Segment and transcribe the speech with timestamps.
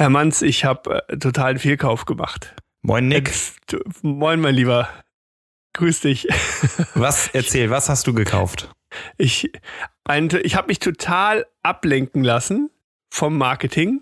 [0.00, 2.56] Herr Manz, ich habe äh, totalen Fehlkauf gemacht.
[2.80, 3.30] Moin Nick.
[3.70, 4.88] Äh, moin, mein Lieber.
[5.74, 6.26] Grüß dich.
[6.94, 8.70] Was, erzähl, was hast du gekauft?
[9.18, 12.70] Ich, ich habe mich total ablenken lassen
[13.12, 14.00] vom Marketing.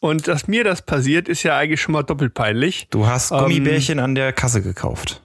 [0.00, 2.88] Und dass mir das passiert, ist ja eigentlich schon mal doppelt peinlich.
[2.88, 5.22] Du hast Gummibärchen ähm, an der Kasse gekauft.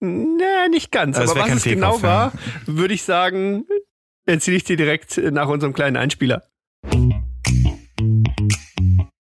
[0.00, 1.16] Nee, nicht ganz.
[1.16, 2.32] Also aber was es genau war,
[2.66, 3.66] würde ich sagen,
[4.26, 6.42] erzähle ich dir direkt nach unserem kleinen Einspieler.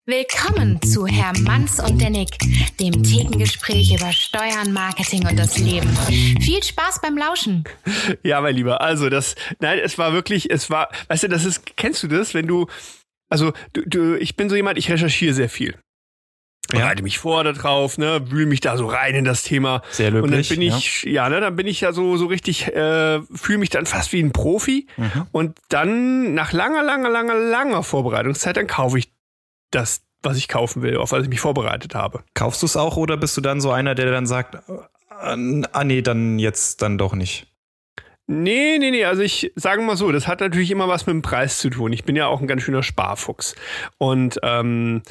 [0.04, 2.36] Willkommen zu Herr Manns und der Nick,
[2.80, 5.88] dem Thekengespräch über Steuern, Marketing und das Leben.
[6.40, 7.62] Viel Spaß beim Lauschen.
[8.24, 11.76] Ja, mein Lieber, also das, nein, es war wirklich, es war, weißt du, das ist,
[11.76, 12.66] kennst du das, wenn du,
[13.30, 15.78] also du, du ich bin so jemand, ich recherchiere sehr viel.
[16.68, 17.02] Bereite ja.
[17.04, 19.82] mich vor da drauf, ne, wühle mich da so rein in das Thema.
[19.90, 20.24] Sehr löblich.
[20.24, 23.20] Und dann bin ich, ja, ja ne, dann bin ich ja so, so richtig, äh,
[23.34, 24.88] fühle mich dann fast wie ein Profi.
[24.96, 25.26] Mhm.
[25.30, 29.11] Und dann, nach langer, langer, langer, langer Vorbereitungszeit, dann kaufe ich
[29.74, 32.22] das, was ich kaufen will, auf was ich mich vorbereitet habe.
[32.34, 34.58] Kaufst du es auch oder bist du dann so einer, der dann sagt,
[35.08, 37.48] ah nee, dann jetzt dann doch nicht?
[38.28, 41.22] Nee, nee, nee, also ich sage mal so, das hat natürlich immer was mit dem
[41.22, 41.92] Preis zu tun.
[41.92, 43.56] Ich bin ja auch ein ganz schöner Sparfuchs.
[43.98, 45.02] Und ähm,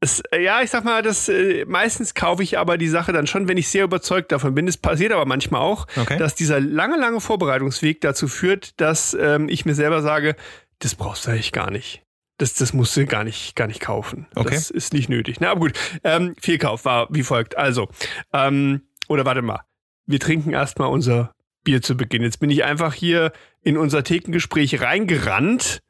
[0.00, 3.48] es, ja, ich sag mal, das äh, meistens kaufe ich aber die Sache dann schon,
[3.48, 4.68] wenn ich sehr überzeugt davon bin.
[4.68, 6.18] Es passiert aber manchmal auch, okay.
[6.18, 10.36] dass dieser lange, lange Vorbereitungsweg dazu führt, dass ähm, ich mir selber sage,
[10.78, 12.05] das brauchst du eigentlich gar nicht
[12.38, 14.26] das, das musst du gar nicht, gar nicht kaufen.
[14.34, 14.54] Okay.
[14.54, 15.40] Das ist nicht nötig.
[15.40, 15.72] Na, aber gut.
[16.04, 17.56] Ähm, Fehlkauf war wie folgt.
[17.56, 17.88] Also,
[18.32, 19.60] ähm, oder warte mal.
[20.06, 21.34] Wir trinken erstmal unser
[21.64, 22.22] Bier zu Beginn.
[22.22, 25.80] Jetzt bin ich einfach hier in unser Thekengespräch reingerannt.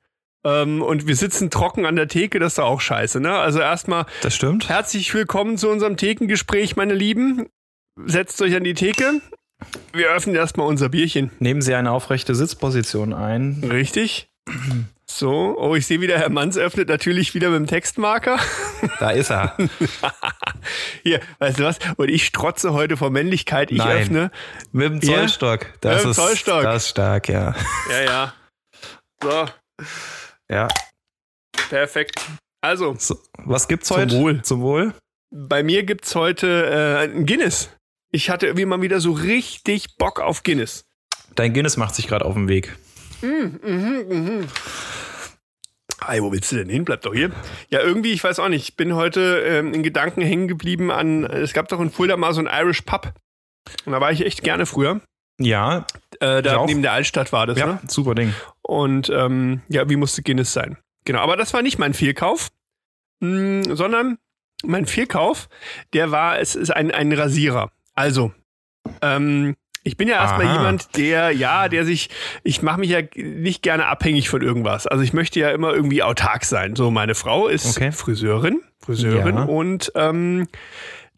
[0.44, 3.36] Ähm, und wir sitzen trocken an der Theke, das ist doch auch scheiße, ne?
[3.36, 4.06] Also erstmal.
[4.22, 4.68] Das stimmt.
[4.68, 7.48] Herzlich willkommen zu unserem Thekengespräch, meine Lieben.
[8.04, 9.20] Setzt euch an die Theke.
[9.92, 11.30] Wir öffnen erstmal unser Bierchen.
[11.40, 13.64] Nehmen Sie eine aufrechte Sitzposition ein.
[13.68, 14.30] Richtig.
[15.08, 18.38] So, oh, ich sehe wieder, Herr Manns öffnet natürlich wieder mit dem Textmarker.
[19.00, 19.56] Da ist er.
[21.02, 21.78] Hier, weißt du was?
[21.96, 23.70] Und ich strotze heute vor Männlichkeit.
[23.70, 24.02] Ich Nein.
[24.02, 24.30] öffne.
[24.72, 25.66] Mit dem Zollstock.
[25.80, 26.62] Das mit dem Zollstock.
[26.62, 27.54] Das ist stark, ja.
[27.90, 28.34] Ja, ja.
[29.22, 29.46] So.
[30.50, 30.68] Ja.
[31.68, 32.20] Perfekt.
[32.60, 32.94] Also.
[32.98, 34.08] So, was gibt's heute?
[34.08, 34.42] Zum Wohl.
[34.42, 34.94] Zum Wohl.
[35.30, 37.70] Bei mir gibt's heute äh, ein Guinness.
[38.12, 40.84] Ich hatte irgendwie mal wieder so richtig Bock auf Guinness.
[41.34, 42.76] Dein Guinness macht sich gerade auf den Weg.
[43.22, 44.46] Mhm, mhm, mhm.
[46.04, 46.84] Hey, wo willst du denn hin?
[46.84, 47.30] Bleib doch hier.
[47.70, 48.68] Ja, irgendwie, ich weiß auch nicht.
[48.68, 52.34] Ich bin heute ähm, in Gedanken hängen geblieben an, es gab doch in Fulda mal
[52.34, 53.12] so ein Irish Pub.
[53.84, 55.00] Und da war ich echt gerne früher.
[55.38, 55.86] Ja.
[56.20, 57.80] Äh, da neben der Altstadt war das, ja, ne?
[57.88, 58.34] super Ding.
[58.62, 60.78] Und ähm, ja, wie musste Guinness sein?
[61.04, 62.50] Genau, aber das war nicht mein Fehlkauf,
[63.20, 64.18] mh, hm, sondern
[64.64, 65.48] mein Fehlkauf,
[65.92, 67.70] der war, es ist ein, ein Rasierer.
[67.94, 68.32] Also,
[69.02, 72.10] ähm, ich bin ja erstmal jemand, der, ja, der sich,
[72.42, 74.88] ich mache mich ja nicht gerne abhängig von irgendwas.
[74.88, 76.74] Also ich möchte ja immer irgendwie autark sein.
[76.74, 77.92] So, meine Frau ist okay.
[77.92, 79.44] Friseurin, Friseurin ja.
[79.44, 80.48] und ähm,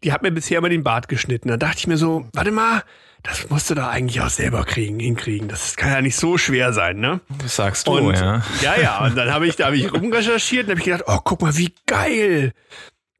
[0.03, 1.47] die hat mir bisher immer den Bart geschnitten.
[1.47, 2.83] Da dachte ich mir so, warte mal,
[3.23, 5.47] das musst du doch eigentlich auch selber kriegen, hinkriegen.
[5.47, 7.21] Das kann ja nicht so schwer sein, ne?
[7.41, 8.43] Das sagst du, und, ja.
[8.61, 9.03] Ja, ja.
[9.03, 11.57] Und dann habe ich, da habe ich rumrecherchiert und habe ich gedacht, oh, guck mal,
[11.57, 12.53] wie geil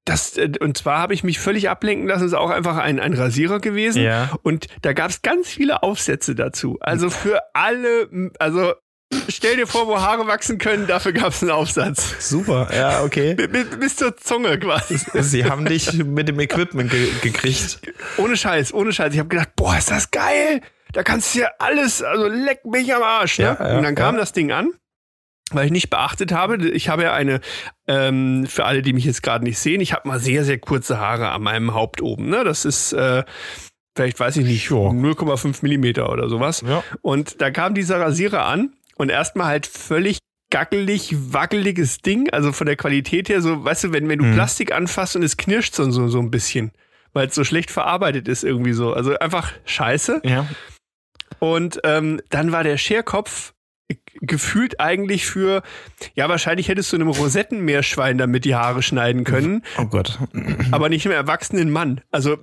[0.09, 2.99] das, äh, und zwar habe ich mich völlig ablenken lassen, es ist auch einfach ein,
[2.99, 4.01] ein Rasierer gewesen.
[4.01, 4.31] Ja.
[4.43, 6.77] Und da gab es ganz viele Aufsätze dazu.
[6.81, 8.73] Also für alle, also
[9.29, 12.15] stell dir vor, wo Haare wachsen können, dafür gab es einen Aufsatz.
[12.27, 13.35] Super, ja, okay.
[13.35, 14.99] bis, bis zur Zunge quasi.
[15.13, 17.79] Sie haben dich mit dem Equipment ge gekriegt.
[18.17, 19.13] Ohne Scheiß, ohne Scheiß.
[19.13, 20.61] Ich habe gedacht, boah, ist das geil.
[20.91, 23.37] Da kannst du ja alles, also leck mich am Arsch.
[23.37, 23.45] Ne?
[23.59, 24.21] Ja, ja, und dann kam ja.
[24.21, 24.71] das Ding an
[25.51, 27.41] weil ich nicht beachtet habe, ich habe ja eine,
[27.87, 30.99] ähm, für alle, die mich jetzt gerade nicht sehen, ich habe mal sehr, sehr kurze
[30.99, 32.29] Haare an meinem Haupt oben.
[32.29, 32.43] Ne?
[32.43, 33.23] Das ist äh,
[33.95, 36.63] vielleicht, weiß ich nicht, 0,5 Millimeter oder sowas.
[36.65, 36.83] Ja.
[37.01, 42.65] Und da kam dieser Rasierer an und erstmal halt völlig gackelig, wackeliges Ding, also von
[42.65, 44.33] der Qualität her, so, weißt du, wenn, wenn du mhm.
[44.33, 46.71] Plastik anfasst und es knirscht so, so, so ein bisschen,
[47.13, 48.93] weil es so schlecht verarbeitet ist irgendwie so.
[48.93, 50.21] Also einfach scheiße.
[50.23, 50.47] Ja.
[51.39, 53.53] Und ähm, dann war der Scherkopf
[54.21, 55.63] gefühlt eigentlich für,
[56.13, 59.63] ja, wahrscheinlich hättest du einem Rosettenmeerschwein damit die Haare schneiden können.
[59.77, 60.19] Oh Gott.
[60.71, 62.01] Aber nicht einem erwachsenen Mann.
[62.11, 62.37] Also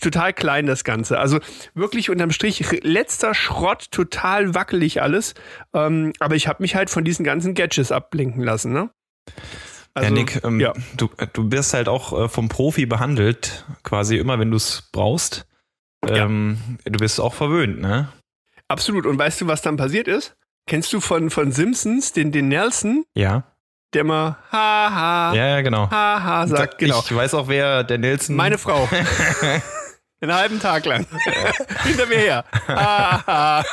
[0.00, 1.18] total klein das Ganze.
[1.18, 1.40] Also
[1.74, 5.34] wirklich unterm Strich letzter Schrott, total wackelig alles.
[5.74, 8.90] Ähm, aber ich habe mich halt von diesen ganzen Gadgets ablenken lassen, ne?
[9.94, 10.72] Also, ja, Nick, ähm, ja.
[10.96, 15.46] Du, du wirst halt auch äh, vom Profi behandelt, quasi immer, wenn du es brauchst.
[16.06, 16.92] Ähm, ja.
[16.92, 18.08] Du bist auch verwöhnt, ne?
[18.70, 19.04] Absolut.
[19.04, 20.36] Und weißt du, was dann passiert ist?
[20.66, 23.04] Kennst du von, von Simpsons den, den Nelson?
[23.14, 23.42] Ja.
[23.92, 25.34] Der immer haha.
[25.34, 25.90] Ja, ja, genau.
[25.90, 27.02] Haha sagt, genau.
[27.04, 28.36] Ich weiß auch, wer der Nelson.
[28.36, 28.88] Meine Frau.
[30.22, 31.06] Einen halben Tag lang.
[31.82, 32.44] Hinter mir her.
[32.68, 33.60] Ah.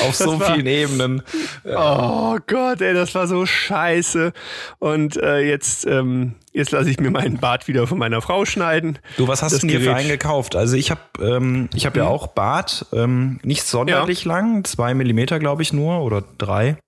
[0.00, 1.22] Auf so war, vielen Ebenen.
[1.66, 4.32] Oh Gott, ey, das war so scheiße.
[4.78, 8.98] Und äh, jetzt, ähm, jetzt lasse ich mir meinen Bart wieder von meiner Frau schneiden.
[9.18, 10.56] Du, was hast das du dir für einen gekauft?
[10.56, 12.10] Also ich habe ähm, ich hab ja mhm.
[12.10, 14.32] auch Bart, ähm, nicht sonderlich ja.
[14.32, 16.78] lang, zwei Millimeter glaube ich nur oder drei.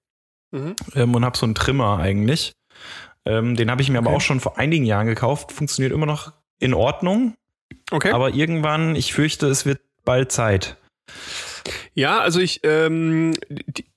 [0.50, 0.76] Mhm.
[0.94, 2.52] Ähm, und habe so einen Trimmer eigentlich.
[3.26, 4.08] Ähm, den habe ich mir okay.
[4.08, 5.52] aber auch schon vor einigen Jahren gekauft.
[5.52, 7.34] Funktioniert immer noch in Ordnung.
[7.92, 8.10] Okay.
[8.10, 10.76] Aber irgendwann, ich fürchte, es wird bald Zeit.
[11.94, 13.34] Ja, also ich, ähm,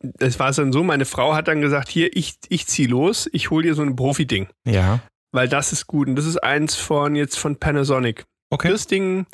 [0.02, 3.50] das war dann so, meine Frau hat dann gesagt, hier, ich, ich zieh los, ich
[3.50, 4.50] hol dir so ein Profi-Ding.
[4.68, 5.00] Ja.
[5.32, 8.26] Weil das ist gut und das ist eins von jetzt von Panasonic.
[8.50, 8.70] Okay.
[8.70, 9.26] Das Ding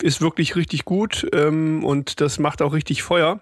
[0.00, 3.40] ist wirklich richtig gut ähm, und das macht auch richtig Feuer.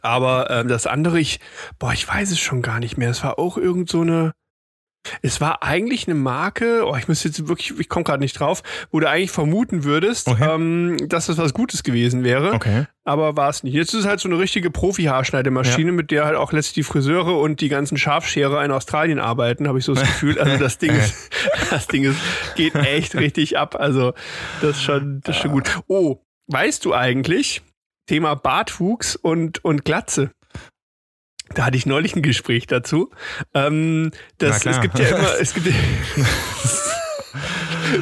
[0.00, 1.38] Aber ähm, das andere, ich,
[1.78, 3.10] boah, ich weiß es schon gar nicht mehr.
[3.10, 4.32] Es war auch irgend so eine,
[5.22, 8.62] es war eigentlich eine Marke, oh, ich muss jetzt wirklich, ich komme gerade nicht drauf,
[8.90, 10.54] wo du eigentlich vermuten würdest, okay.
[10.54, 12.52] ähm, dass das was Gutes gewesen wäre.
[12.52, 12.86] Okay.
[13.04, 13.74] Aber war es nicht.
[13.74, 15.92] Jetzt ist es halt so eine richtige Profi-Haarschneidemaschine, ja.
[15.92, 19.78] mit der halt auch letztlich die Friseure und die ganzen Scharfscherer in Australien arbeiten, habe
[19.78, 20.38] ich so das Gefühl.
[20.38, 21.30] Also das Ding ist,
[21.70, 22.18] das Ding ist,
[22.54, 23.74] geht echt richtig ab.
[23.78, 24.12] Also
[24.60, 25.80] das ist schon, das ist schon gut.
[25.88, 27.62] Oh, weißt du eigentlich,
[28.06, 30.30] Thema Bartwuchs und, und Glatze.
[31.54, 33.10] Da hatte ich neulich ein Gespräch dazu.
[33.54, 35.68] Ähm, das, es gibt ja immer, es gibt,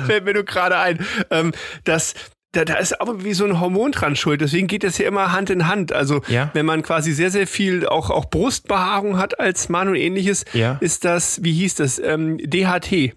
[0.07, 1.53] fällt mir nur gerade ein, ähm,
[1.85, 2.15] dass
[2.53, 4.41] da, da ist aber wie so ein Hormon dran schuld.
[4.41, 5.93] Deswegen geht das ja immer Hand in Hand.
[5.93, 6.51] Also ja.
[6.53, 10.77] wenn man quasi sehr, sehr viel auch, auch Brustbehaarung hat als Mann und ähnliches, ja.
[10.81, 13.15] ist das, wie hieß das, ähm, DHT.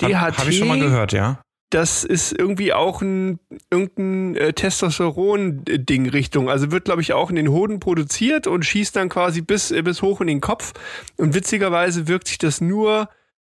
[0.00, 0.14] DHT.
[0.14, 3.38] Habe hab ich schon mal gehört, ja das ist irgendwie auch ein
[3.70, 6.50] irgendein äh, Testosteron-Ding Richtung.
[6.50, 9.82] Also wird, glaube ich, auch in den Hoden produziert und schießt dann quasi bis, äh,
[9.82, 10.72] bis hoch in den Kopf.
[11.16, 13.08] Und witzigerweise wirkt sich das nur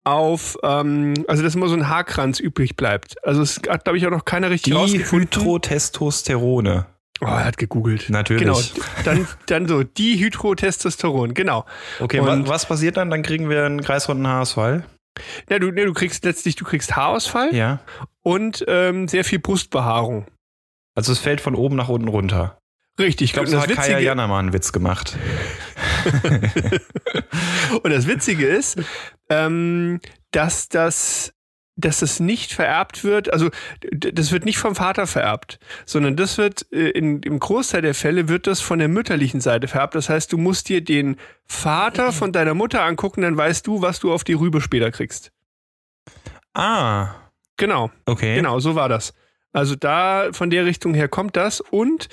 [0.04, 3.16] auf, ähm, also dass immer so ein Haarkranz übrig bleibt.
[3.26, 5.42] Also es hat, glaube ich, auch noch keiner richtig Die rausgefunden.
[5.42, 6.86] Hydrotestosterone.
[7.22, 8.10] Oh, er hat gegoogelt.
[8.10, 8.44] Natürlich.
[8.44, 8.60] Genau.
[9.06, 11.66] Dann, dann so, die Hydrotestosteron, genau.
[12.00, 13.10] Okay, und was passiert dann?
[13.10, 14.84] Dann kriegen wir einen kreisrunden Haarausfall.
[15.50, 17.80] Ja, du, nee, du kriegst letztlich, du kriegst Haarausfall ja.
[18.22, 20.26] und ähm, sehr viel Brustbehaarung.
[20.96, 22.58] Also es fällt von oben nach unten runter.
[23.00, 25.18] Richtig, ich glaube, da hat Witzige, Kaya Jana mal einen Witz gemacht.
[27.84, 28.80] und das Witzige ist,
[29.30, 30.00] ähm,
[30.30, 31.33] dass das
[31.76, 33.50] dass das nicht vererbt wird, also
[33.92, 38.28] das wird nicht vom Vater vererbt, sondern das wird äh, in, im Großteil der Fälle
[38.28, 39.96] wird das von der mütterlichen Seite vererbt.
[39.96, 44.00] Das heißt, du musst dir den Vater von deiner Mutter angucken, dann weißt du, was
[44.00, 45.32] du auf die Rübe später kriegst.
[46.54, 47.16] Ah.
[47.58, 47.92] Genau.
[48.06, 48.36] Okay.
[48.36, 49.14] Genau, so war das.
[49.52, 52.10] Also da von der Richtung her kommt das und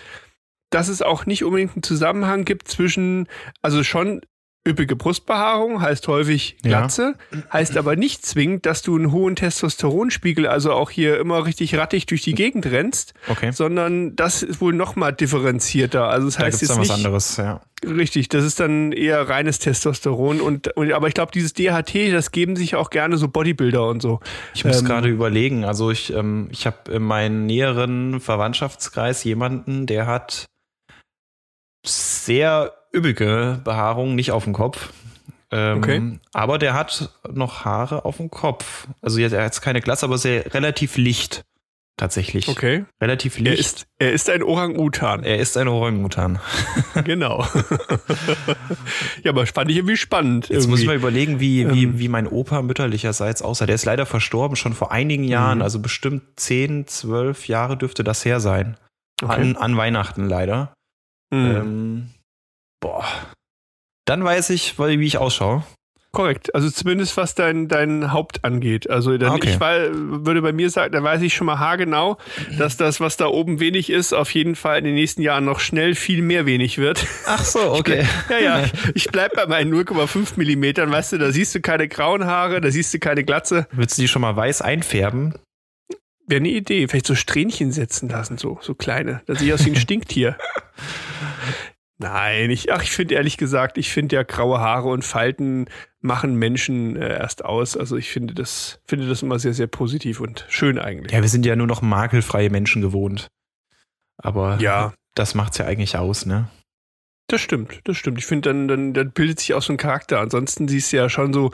[0.71, 3.27] dass es auch nicht unbedingt einen Zusammenhang gibt zwischen,
[3.61, 4.21] also schon
[4.69, 7.39] Üppige Brustbehaarung heißt häufig Glatze, ja.
[7.51, 12.05] heißt aber nicht zwingend, dass du einen hohen Testosteronspiegel, also auch hier immer richtig rattig
[12.05, 13.53] durch die Gegend rennst, okay.
[13.53, 16.09] sondern das ist wohl noch mal differenzierter.
[16.09, 17.62] Also das da heißt jetzt nicht, was anderes, ja.
[17.83, 22.31] Richtig, das ist dann eher reines Testosteron und, und aber ich glaube dieses DHT, das
[22.31, 24.21] geben sich auch gerne so Bodybuilder und so.
[24.55, 29.87] Ich muss ähm, gerade überlegen, also ich ähm, ich habe in meinem näheren Verwandtschaftskreis jemanden,
[29.87, 30.45] der hat
[31.87, 34.93] sehr üppige Behaarung, nicht auf dem Kopf.
[35.53, 36.19] Ähm, okay.
[36.33, 38.87] Aber der hat noch Haare auf dem Kopf.
[39.03, 41.45] Also er hat jetzt keine Glatze, aber sehr relativ licht.
[41.97, 42.49] Tatsächlich.
[42.49, 42.87] Okay.
[43.03, 43.53] Relativ licht.
[43.53, 45.23] Er ist, er ist ein Orang-Utan.
[45.23, 46.39] Er ist ein Orang-Utan.
[47.05, 47.47] genau.
[49.23, 50.49] ja, aber fand ich irgendwie spannend.
[50.49, 50.71] Jetzt irgendwie.
[50.71, 51.75] muss ich mal überlegen, wie, ähm.
[51.75, 53.67] wie, wie mein Opa mütterlicherseits aussah.
[53.67, 55.59] Der ist leider verstorben, schon vor einigen Jahren.
[55.59, 55.63] Mhm.
[55.63, 58.79] Also bestimmt 10, 12 Jahre dürfte das her sein.
[59.23, 59.35] Okay.
[59.35, 60.73] An, an Weihnachten leider.
[61.31, 61.56] Mhm.
[61.56, 62.11] Ähm,
[62.81, 63.06] boah.
[64.06, 65.63] Dann weiß ich, wie ich ausschaue.
[66.13, 66.53] Korrekt.
[66.56, 68.91] Also zumindest was dein, dein Haupt angeht.
[68.91, 69.51] Also dann okay.
[69.51, 72.19] ich weil, würde bei mir sagen, da weiß ich schon mal haargenau,
[72.58, 75.60] dass das, was da oben wenig ist, auf jeden Fall in den nächsten Jahren noch
[75.60, 77.06] schnell viel mehr wenig wird.
[77.27, 78.05] Ach so, okay.
[78.29, 78.65] ja, ja.
[78.94, 82.72] Ich bleib bei meinen 0,5 Millimetern, weißt du, da siehst du keine grauen Haare, da
[82.72, 83.69] siehst du keine Glatze.
[83.70, 85.34] Willst du die schon mal weiß einfärben?
[86.27, 86.89] Wäre eine Idee.
[86.89, 89.22] Vielleicht so Strähnchen setzen lassen, so, so kleine.
[89.27, 90.37] Da sehe ich aus wie ein Stinktier.
[92.03, 95.67] Nein, ich, ach, ich finde ehrlich gesagt, ich finde ja graue Haare und Falten
[96.01, 97.77] machen Menschen äh, erst aus.
[97.77, 101.13] Also ich finde das, finde das immer sehr, sehr positiv und schön eigentlich.
[101.13, 103.29] Ja, wir sind ja nur noch makelfreie Menschen gewohnt.
[104.17, 104.95] Aber ja.
[105.15, 106.49] das macht's ja eigentlich aus, ne?
[107.27, 108.17] Das stimmt, das stimmt.
[108.17, 110.21] Ich finde, dann, dann, dann bildet sich auch so ein Charakter.
[110.21, 111.51] Ansonsten siehst du ja schon so,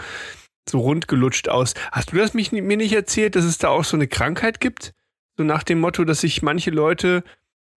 [0.70, 1.74] so rundgelutscht aus.
[1.90, 4.92] Hast du das mich, mir nicht erzählt, dass es da auch so eine Krankheit gibt?
[5.36, 7.24] So nach dem Motto, dass sich manche Leute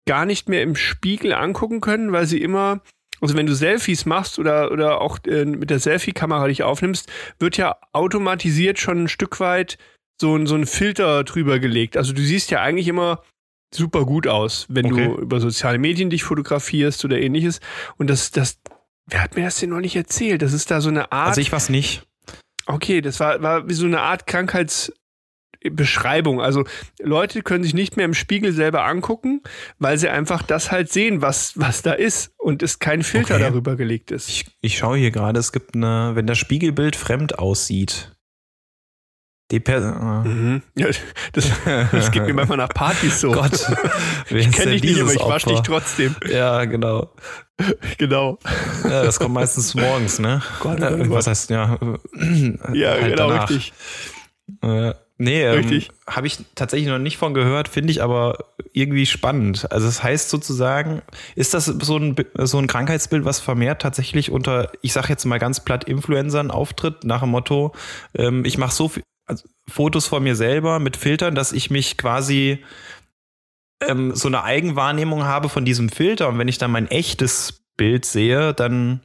[0.08, 2.80] gar nicht mehr im Spiegel angucken können, weil sie immer,
[3.20, 7.58] also wenn du Selfies machst oder, oder auch äh, mit der Selfie-Kamera dich aufnimmst, wird
[7.58, 9.76] ja automatisiert schon ein Stück weit
[10.18, 11.98] so, so einen Filter drüber gelegt.
[11.98, 13.22] Also du siehst ja eigentlich immer
[13.72, 15.04] super gut aus, wenn okay.
[15.04, 17.60] du über soziale Medien dich fotografierst oder ähnliches.
[17.98, 18.58] Und das, das,
[19.06, 20.40] wer hat mir das denn noch nicht erzählt?
[20.40, 21.28] Das ist da so eine Art.
[21.28, 22.02] Also ich was nicht.
[22.64, 24.90] Okay, das war, war wie so eine Art Krankheits,
[25.62, 26.40] Beschreibung.
[26.40, 26.64] Also
[27.00, 29.42] Leute können sich nicht mehr im Spiegel selber angucken,
[29.78, 33.44] weil sie einfach das halt sehen, was, was da ist und es kein Filter okay.
[33.44, 34.28] darüber gelegt ist.
[34.28, 38.12] Ich, ich schaue hier gerade, es gibt eine, wenn das Spiegelbild fremd aussieht.
[39.50, 40.28] Die per äh.
[40.28, 40.62] mhm.
[40.74, 40.88] ja,
[41.32, 41.50] das,
[41.90, 43.32] das geht mir manchmal nach Partys so.
[43.32, 43.66] Gott,
[44.28, 46.14] ich kenne dich nicht, aber ich wasche dich trotzdem.
[46.30, 47.14] Ja, genau.
[47.96, 48.38] Genau.
[48.84, 50.42] Ja, das kommt meistens morgens, ne?
[50.60, 51.10] Gott, Gott, Gott.
[51.10, 51.78] Was heißt, ja.
[52.72, 53.50] Ja, halt genau, danach.
[53.50, 53.72] richtig.
[54.62, 59.70] Äh, Nee, ähm, habe ich tatsächlich noch nicht von gehört, finde ich aber irgendwie spannend.
[59.72, 61.02] Also es das heißt sozusagen,
[61.34, 65.38] ist das so ein, so ein Krankheitsbild, was vermehrt tatsächlich unter, ich sage jetzt mal
[65.38, 67.74] ganz platt, Influencern auftritt, nach dem Motto,
[68.14, 71.98] ähm, ich mache so viel, also Fotos von mir selber mit Filtern, dass ich mich
[71.98, 72.64] quasi
[73.86, 78.04] ähm, so eine Eigenwahrnehmung habe von diesem Filter und wenn ich dann mein echtes Bild
[78.04, 79.00] sehe, dann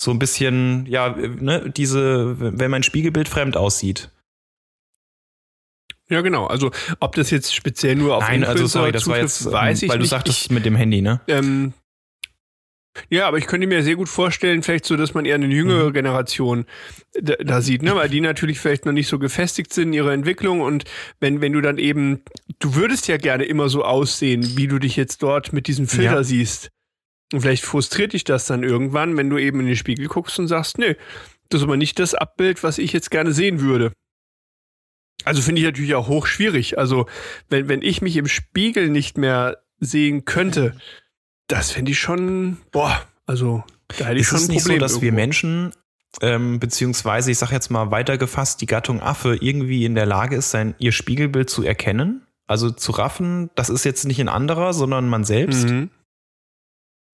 [0.00, 4.10] so ein bisschen, ja, ne, diese, wenn mein Spiegelbild fremd aussieht.
[6.10, 6.46] Ja, genau.
[6.46, 9.88] Also ob das jetzt speziell nur auf Nein, also sorry, das war jetzt, weiß ich
[9.88, 10.06] weil nicht.
[10.06, 11.20] du sagtest ich, mit dem Handy, ne?
[11.28, 11.74] Ähm,
[13.10, 15.90] ja, aber ich könnte mir sehr gut vorstellen, vielleicht so, dass man eher eine jüngere
[15.90, 15.92] mhm.
[15.92, 16.64] Generation
[17.20, 17.94] da, da, sieht, ne?
[17.94, 20.84] Weil die natürlich vielleicht noch nicht so gefestigt sind in ihrer Entwicklung und
[21.20, 22.22] wenn, wenn du dann eben,
[22.58, 26.16] du würdest ja gerne immer so aussehen, wie du dich jetzt dort mit diesem Filter
[26.16, 26.24] ja.
[26.24, 26.70] siehst.
[27.32, 30.48] Und vielleicht frustriert dich das dann irgendwann, wenn du eben in den Spiegel guckst und
[30.48, 30.96] sagst, nee,
[31.50, 33.92] das ist aber nicht das Abbild, was ich jetzt gerne sehen würde.
[35.28, 36.78] Also finde ich natürlich auch hoch schwierig.
[36.78, 37.06] Also,
[37.50, 40.74] wenn, wenn ich mich im Spiegel nicht mehr sehen könnte,
[41.48, 43.62] das fände ich schon, boah, also
[43.98, 44.56] da hätte ich ist schon ein Problem.
[44.56, 45.04] Ist nicht so, dass irgendwo.
[45.04, 45.72] wir Menschen,
[46.22, 50.50] ähm, beziehungsweise ich sage jetzt mal weitergefasst, die Gattung Affe irgendwie in der Lage ist,
[50.50, 52.22] sein ihr Spiegelbild zu erkennen?
[52.46, 55.68] Also zu raffen, das ist jetzt nicht ein anderer, sondern man selbst.
[55.68, 55.90] Mhm.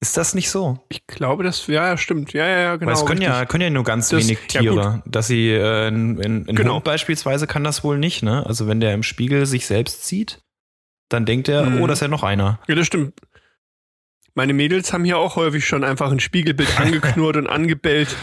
[0.01, 0.79] Ist das nicht so?
[0.89, 2.33] Ich glaube, das ja, stimmt.
[2.35, 2.91] Ja, ja, ja, genau.
[2.91, 4.77] Weil es können ja, können ja nur ganz das, wenig Tiere.
[4.77, 6.75] Ja, dass sie, äh, ein, ein, ein genau.
[6.75, 8.45] Hund beispielsweise kann das wohl nicht, ne?
[8.45, 10.43] Also wenn der im Spiegel sich selbst sieht,
[11.09, 11.81] dann denkt er, mhm.
[11.81, 12.61] oh, das ist ja noch einer.
[12.69, 13.15] Ja, das stimmt.
[14.35, 18.15] Meine Mädels haben hier auch häufig schon einfach ein Spiegelbild angeknurrt und angebellt.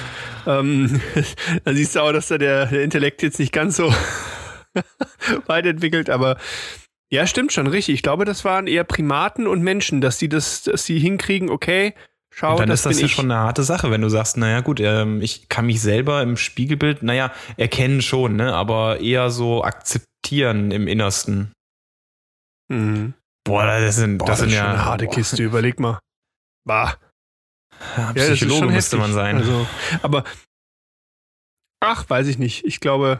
[0.46, 1.02] Ähm,
[1.64, 3.94] dann siehst du auch, dass da der, der Intellekt jetzt nicht ganz so
[5.48, 6.38] weit entwickelt, aber
[7.12, 7.96] ja, stimmt schon, richtig.
[7.96, 11.94] Ich glaube, das waren eher Primaten und Menschen, dass sie das, dass sie hinkriegen, okay,
[12.34, 13.14] schau, und dann das ist das ja ich.
[13.14, 16.38] schon eine harte Sache, wenn du sagst, naja gut, ähm, ich kann mich selber im
[16.38, 21.52] Spiegelbild, naja, erkennen schon, ne, aber eher so akzeptieren im Innersten.
[22.70, 23.14] Mhm.
[23.44, 25.14] Boah, das sind, boah, das, das sind ja eine harte boah.
[25.14, 25.44] Kiste.
[25.44, 26.00] Überleg mal.
[26.66, 26.96] Bah.
[27.98, 29.38] Ja, Psychologe ja, müsste man sein.
[29.38, 29.68] Also,
[30.02, 30.24] aber
[31.82, 32.64] ach, weiß ich nicht.
[32.64, 33.20] Ich glaube,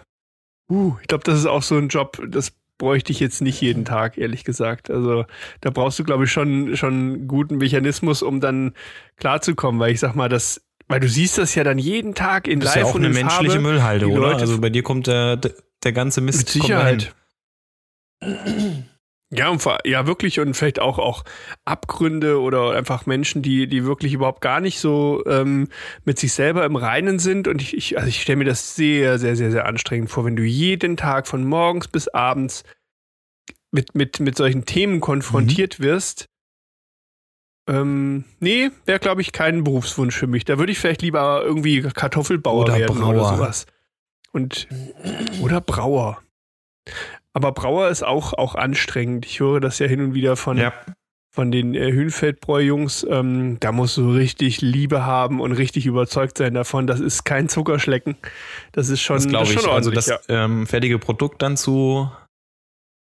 [0.70, 3.86] uh, ich glaube, das ist auch so ein Job, das bräuchte ich jetzt nicht jeden
[3.86, 4.90] Tag, ehrlich gesagt.
[4.90, 5.26] Also
[5.62, 8.74] da brauchst du, glaube ich, schon, schon einen guten Mechanismus, um dann
[9.18, 12.60] klarzukommen, weil ich sag mal, das, weil du siehst das ja dann jeden Tag in
[12.60, 14.22] das live ist ja auch eine menschliche Farbe, Müllhalde, oder?
[14.22, 16.40] Leute also bei dir kommt der, der ganze Mist.
[16.40, 17.14] Mit Sicherheit.
[19.34, 21.24] Ja, und ja, wirklich und vielleicht auch, auch
[21.64, 25.70] Abgründe oder einfach Menschen, die, die wirklich überhaupt gar nicht so ähm,
[26.04, 27.48] mit sich selber im Reinen sind.
[27.48, 30.36] Und ich, ich also ich stelle mir das sehr, sehr, sehr, sehr anstrengend vor, wenn
[30.36, 32.64] du jeden Tag von morgens bis abends
[33.72, 35.84] mit, mit, mit solchen Themen konfrontiert mhm.
[35.84, 36.26] wirst.
[37.70, 40.44] Ähm, nee, wäre, glaube ich, kein Berufswunsch für mich.
[40.44, 43.16] Da würde ich vielleicht lieber irgendwie Kartoffelbauer oder werden Brauer.
[43.16, 43.66] oder sowas.
[44.34, 44.68] Und,
[45.42, 46.22] oder Brauer.
[47.34, 49.26] Aber Brauer ist auch, auch anstrengend.
[49.26, 50.74] Ich höre das ja hin und wieder von, ja.
[51.34, 53.06] von den äh, Hühnfeldbräu-Jungs.
[53.10, 56.88] Ähm, da musst du richtig Liebe haben und richtig überzeugt sein davon.
[56.88, 58.16] Das ist kein Zuckerschlecken.
[58.74, 59.68] Das ist schon, das glaube ich.
[59.68, 60.20] Also das ja.
[60.28, 62.12] ähm, fertige Produkt dann zu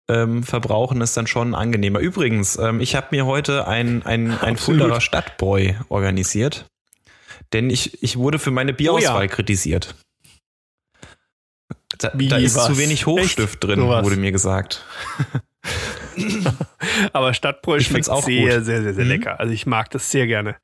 [0.10, 2.00] ähm, verbrauchen ist dann schon angenehmer.
[2.00, 6.66] Übrigens, ähm, ich habe mir heute ein, ein, ein Fulderer Stadtbräu organisiert.
[7.54, 9.28] Denn ich, ich wurde für meine Bierauswahl oh ja.
[9.28, 9.96] kritisiert.
[12.00, 12.66] Da, da ist was?
[12.66, 13.64] zu wenig Hochstift Echt?
[13.64, 14.86] drin, wurde mir gesagt.
[17.14, 18.66] Aber Stadtbräu schmeckt auch sehr, gut.
[18.66, 19.12] sehr, sehr, sehr mhm.
[19.12, 19.40] lecker.
[19.40, 20.56] Also ich mag das sehr gerne.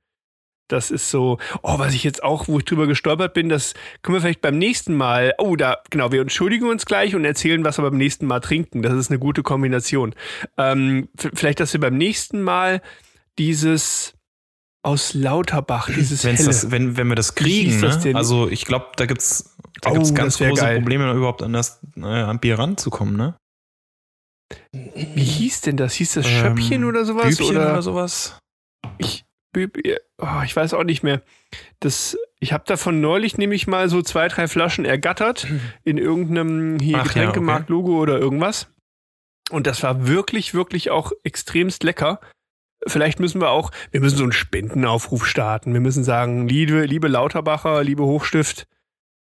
[0.68, 4.16] Das ist so, oh, was ich jetzt auch, wo ich drüber gestolpert bin, das können
[4.16, 7.78] wir vielleicht beim nächsten Mal, oh, da, genau, wir entschuldigen uns gleich und erzählen, was
[7.78, 8.82] wir beim nächsten Mal trinken.
[8.82, 10.16] Das ist eine gute Kombination.
[10.58, 12.82] Ähm, vielleicht, dass wir beim nächsten Mal
[13.38, 14.14] dieses
[14.82, 18.12] aus Lauterbach, dieses Wenn's Das, wenn, wenn wir das kriegen, ne?
[18.14, 20.78] also ich glaube, da gibt's da oh, gibt ganz große geil.
[20.78, 23.36] Probleme, überhaupt an das äh, an Bier ranzukommen, ne?
[24.72, 25.94] Wie hieß denn das?
[25.96, 27.38] Hieß das Schöppchen ähm, oder sowas?
[27.38, 28.40] Bübchen oder, oder sowas?
[28.98, 29.26] Ich,
[29.58, 31.22] oh, ich weiß auch nicht mehr.
[31.80, 35.48] Das, ich habe davon neulich nämlich mal so zwei, drei Flaschen ergattert
[35.84, 38.02] in irgendeinem hier Getränkemarkt-Logo ja, okay.
[38.02, 38.68] oder irgendwas.
[39.50, 42.20] Und das war wirklich, wirklich auch extremst lecker.
[42.88, 45.74] Vielleicht müssen wir auch, wir müssen so einen Spendenaufruf starten.
[45.74, 48.68] Wir müssen sagen, liebe, liebe Lauterbacher, liebe Hochstift,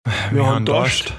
[0.04, 1.12] wir, wir haben Dorscht.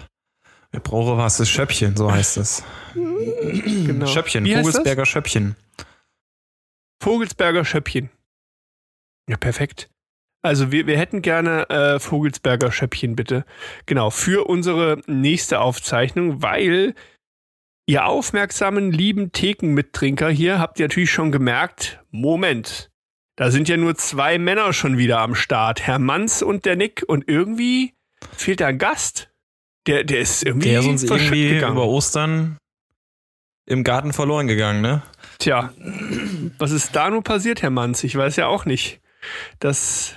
[0.72, 2.64] Wir brauchen was, das Schöppchen, so heißt es.
[2.94, 4.08] Genau.
[4.08, 5.56] Schöppchen, Wie Vogelsberger Schöppchen.
[7.02, 8.10] Vogelsberger Schöppchen.
[9.30, 9.90] Ja, perfekt.
[10.42, 13.46] Also wir, wir hätten gerne äh, Vogelsberger Schöppchen, bitte.
[13.86, 16.96] Genau, für unsere nächste Aufzeichnung, weil
[17.86, 22.90] ihr aufmerksamen, lieben Thekenmittrinker hier habt ihr natürlich schon gemerkt, Moment,
[23.36, 27.04] da sind ja nur zwei Männer schon wieder am Start, Herr Manns und der Nick
[27.08, 27.94] und irgendwie
[28.36, 29.30] fehlt da ein Gast.
[29.88, 31.74] Der, der ist irgendwie Der ist uns irgendwie gegangen.
[31.74, 32.58] über Ostern
[33.66, 35.04] im Garten verloren gegangen, ne?
[35.40, 35.72] Tja,
[36.58, 38.04] was ist da nur passiert, Herr Manns?
[38.04, 39.02] Ich weiß ja auch nicht.
[39.60, 40.16] Das,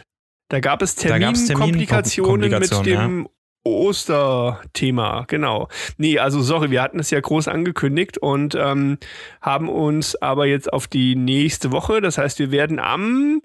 [0.48, 3.30] da gab es Terminkomplikationen Termin mit dem ja.
[3.64, 5.68] Osterthema, genau.
[5.96, 8.98] Nee, also sorry, wir hatten es ja groß angekündigt und ähm,
[9.40, 13.42] haben uns aber jetzt auf die nächste Woche, das heißt, wir werden am,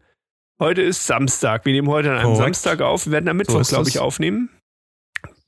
[0.62, 2.56] heute ist Samstag, wir nehmen heute an einem Correct.
[2.56, 4.50] Samstag auf, wir werden am Mittwoch, so glaube ich, aufnehmen.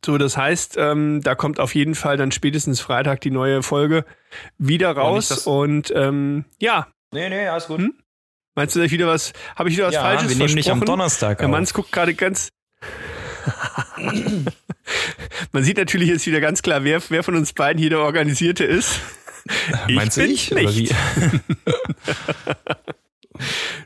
[0.06, 4.04] So, das heißt, ähm, da kommt auf jeden Fall dann spätestens Freitag die neue Folge
[4.58, 5.48] wieder raus.
[5.48, 6.88] Und ähm, ja.
[7.14, 7.80] Nee, nee, alles gut.
[7.80, 7.94] Hm?
[8.56, 10.70] Meinst du, dass ich wieder was, habe ich wieder was ja, Falsches wir nehmen nicht
[10.70, 12.50] am Donnerstag Der Manns guckt gerade ganz.
[15.54, 18.66] Man sieht natürlich jetzt wieder ganz klar, wer, wer von uns beiden hier der Organisierte
[18.66, 19.00] ist.
[19.88, 20.52] Ich Meinst du ich?
[20.52, 20.94] Nicht.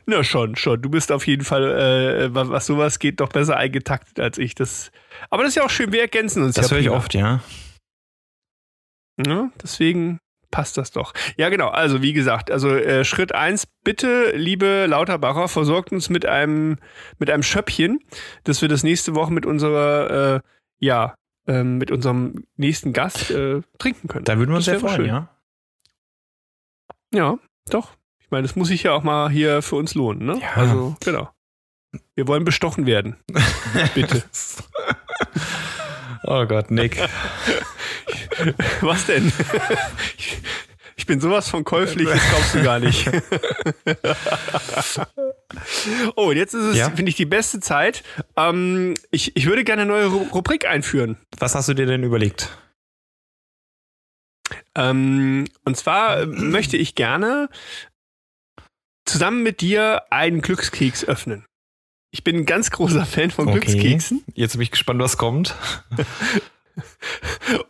[0.06, 0.80] Na schon, schon.
[0.82, 4.54] Du bist auf jeden Fall, äh, was sowas geht, doch besser eingetaktet als ich.
[4.54, 4.90] Das,
[5.30, 6.54] aber das ist ja auch schön, wir ergänzen uns.
[6.54, 7.40] Das ja höre ich oft, ja.
[9.24, 9.50] ja.
[9.62, 11.12] Deswegen passt das doch.
[11.36, 11.68] Ja, genau.
[11.68, 16.78] Also wie gesagt, also äh, Schritt eins, bitte, liebe Lauterbacher, versorgt uns mit einem
[17.18, 18.00] mit einem Schöppchen,
[18.44, 20.40] dass wir das nächste Woche mit unserer äh,
[20.78, 21.14] ja
[21.46, 24.24] äh, mit unserem nächsten Gast äh, trinken können.
[24.24, 25.06] Da würden wir uns sehr freuen, schön.
[25.06, 25.28] ja.
[27.12, 27.38] Ja,
[27.70, 27.97] doch.
[28.28, 30.38] Ich meine, das muss sich ja auch mal hier für uns lohnen, ne?
[30.38, 30.52] Ja.
[30.52, 31.30] Also, genau.
[32.14, 33.16] Wir wollen bestochen werden.
[33.94, 34.22] Bitte.
[36.24, 36.98] oh Gott, Nick.
[38.82, 39.32] Was denn?
[40.96, 43.08] Ich bin sowas von käuflich, das glaubst du gar nicht.
[46.16, 46.90] oh, und jetzt ist es, ja?
[46.90, 48.02] finde ich, die beste Zeit.
[48.36, 51.16] Ähm, ich, ich würde gerne eine neue Rubrik einführen.
[51.38, 52.50] Was hast du dir denn überlegt?
[54.74, 57.48] Ähm, und zwar möchte ich gerne
[59.08, 61.44] zusammen mit dir einen Glückskeks öffnen.
[62.10, 63.60] Ich bin ein ganz großer Fan von okay.
[63.60, 64.24] Glückskeksen.
[64.34, 65.54] Jetzt bin ich gespannt, was kommt.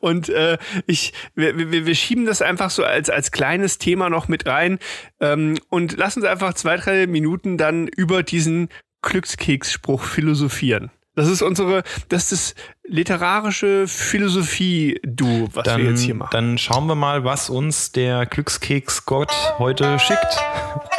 [0.01, 4.29] Und äh, ich, wir, wir, wir schieben das einfach so als, als kleines Thema noch
[4.29, 4.79] mit rein
[5.21, 8.69] ähm, und lassen uns einfach zwei, drei Minuten dann über diesen
[9.03, 10.91] Glückskeksspruch philosophieren.
[11.15, 16.31] Das ist unsere, das ist das literarische Philosophie-Du, was dann, wir jetzt hier machen.
[16.33, 20.21] Dann schauen wir mal, was uns der Glückskeksgott heute schickt.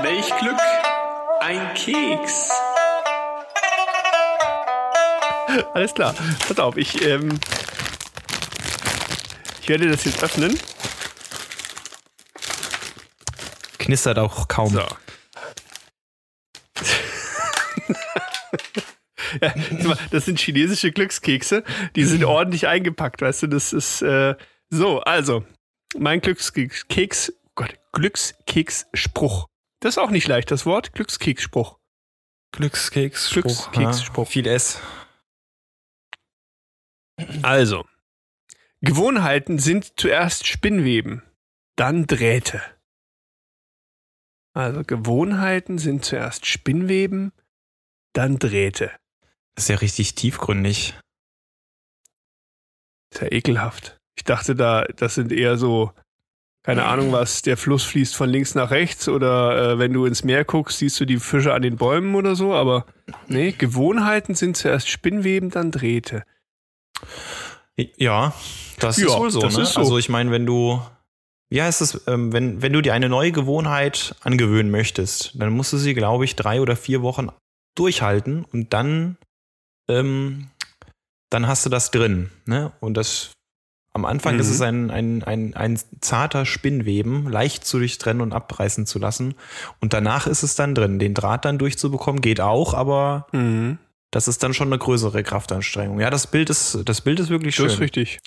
[0.00, 0.60] Welch Glück,
[1.40, 2.50] ein Keks.
[5.74, 6.14] Alles klar.
[6.46, 7.40] Pass auf, ich, ähm,
[9.60, 10.56] ich werde das jetzt öffnen.
[13.78, 14.72] Knistert auch kaum.
[14.72, 14.80] So.
[19.42, 19.52] ja,
[20.12, 21.64] das sind chinesische Glückskekse.
[21.96, 23.46] Die sind ordentlich eingepackt, weißt du.
[23.48, 24.36] Das ist äh,
[24.70, 25.00] so.
[25.00, 25.44] Also
[25.96, 29.48] mein Glückskeks, oh Gott, Glückskeksspruch.
[29.80, 30.92] Das ist auch nicht leicht, das Wort.
[30.92, 31.78] Glückskeksspruch.
[32.52, 33.70] Glückskeksspruch.
[33.72, 34.24] Glückskeksspruch.
[34.26, 34.80] Ja, viel S.
[37.42, 37.84] Also,
[38.80, 41.22] Gewohnheiten sind zuerst Spinnweben,
[41.76, 42.62] dann Drähte.
[44.54, 47.32] Also Gewohnheiten sind zuerst Spinnweben,
[48.12, 48.92] dann Drähte.
[49.54, 50.98] Das ist ja richtig tiefgründig.
[53.12, 54.00] ist ja ekelhaft.
[54.16, 55.92] Ich dachte da, das sind eher so
[56.62, 60.24] keine Ahnung was, der Fluss fließt von links nach rechts oder äh, wenn du ins
[60.24, 62.84] Meer guckst, siehst du die Fische an den Bäumen oder so, aber
[63.26, 66.24] nee, Gewohnheiten sind zuerst Spinnweben, dann Drähte.
[67.96, 68.34] Ja,
[68.80, 69.50] das ja, ist wohl so, ne?
[69.50, 69.78] so.
[69.78, 70.82] Also ich meine, wenn du,
[71.48, 75.72] wie heißt es, ähm, wenn, wenn du dir eine neue Gewohnheit angewöhnen möchtest, dann musst
[75.72, 77.28] du sie, glaube ich, drei oder vier Wochen
[77.76, 79.16] durchhalten und dann,
[79.88, 80.48] ähm,
[81.30, 82.30] dann hast du das drin.
[82.46, 82.72] Ne?
[82.80, 83.32] Und das
[83.92, 84.40] am Anfang mhm.
[84.40, 89.34] ist es ein, ein, ein, ein zarter Spinnweben, leicht zu durchtrennen und abreißen zu lassen.
[89.80, 90.98] Und danach ist es dann drin.
[90.98, 93.78] Den Draht dann durchzubekommen geht auch, aber mhm.
[94.10, 96.00] das ist dann schon eine größere Kraftanstrengung.
[96.00, 97.66] Ja, das Bild ist, das Bild ist wirklich schön.
[97.66, 98.20] Das ist richtig.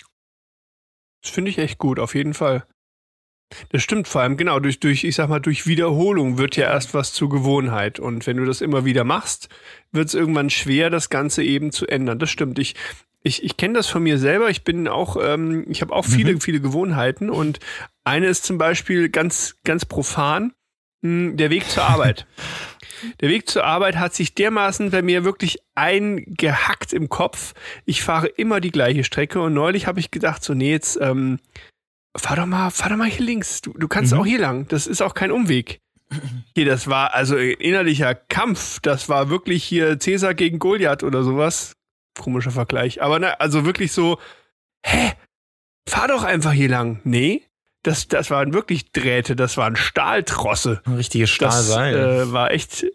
[1.22, 2.66] Das finde ich echt gut, auf jeden Fall.
[3.70, 6.94] Das stimmt vor allem, genau, durch, durch, ich sag mal, durch Wiederholung wird ja erst
[6.94, 8.00] was zur Gewohnheit.
[8.00, 9.48] Und wenn du das immer wieder machst,
[9.92, 12.18] wird es irgendwann schwer, das Ganze eben zu ändern.
[12.18, 12.58] Das stimmt.
[12.58, 12.74] Ich,
[13.22, 14.50] ich, ich kenne das von mir selber.
[14.50, 16.40] Ich bin auch, ähm, ich habe auch viele, mhm.
[16.40, 17.30] viele Gewohnheiten.
[17.30, 17.60] Und
[18.04, 20.52] eine ist zum Beispiel ganz, ganz profan,
[21.02, 22.26] mh, hm, der Weg zur Arbeit.
[23.20, 27.52] Der Weg zur Arbeit hat sich dermaßen bei mir wirklich eingehackt im Kopf.
[27.84, 31.40] Ich fahre immer die gleiche Strecke und neulich habe ich gedacht, so, nee, jetzt ähm,
[32.16, 33.60] fahr doch mal, fahr doch mal hier links.
[33.60, 34.20] Du, du kannst mhm.
[34.20, 34.68] auch hier lang.
[34.68, 35.80] Das ist auch kein Umweg.
[36.54, 38.80] Hier, das war also innerlicher Kampf.
[38.80, 41.72] Das war wirklich hier Cäsar gegen Goliath oder sowas.
[42.18, 43.02] Komischer Vergleich.
[43.02, 44.18] Aber na, also wirklich so,
[44.84, 45.12] hä?
[45.88, 47.00] Fahr doch einfach hier lang.
[47.04, 47.42] Nee,
[47.82, 50.82] das, das waren wirklich Drähte, das waren Stahltrosse.
[50.84, 51.94] Ein richtiges Stahlseil.
[51.94, 52.86] Das äh, war echt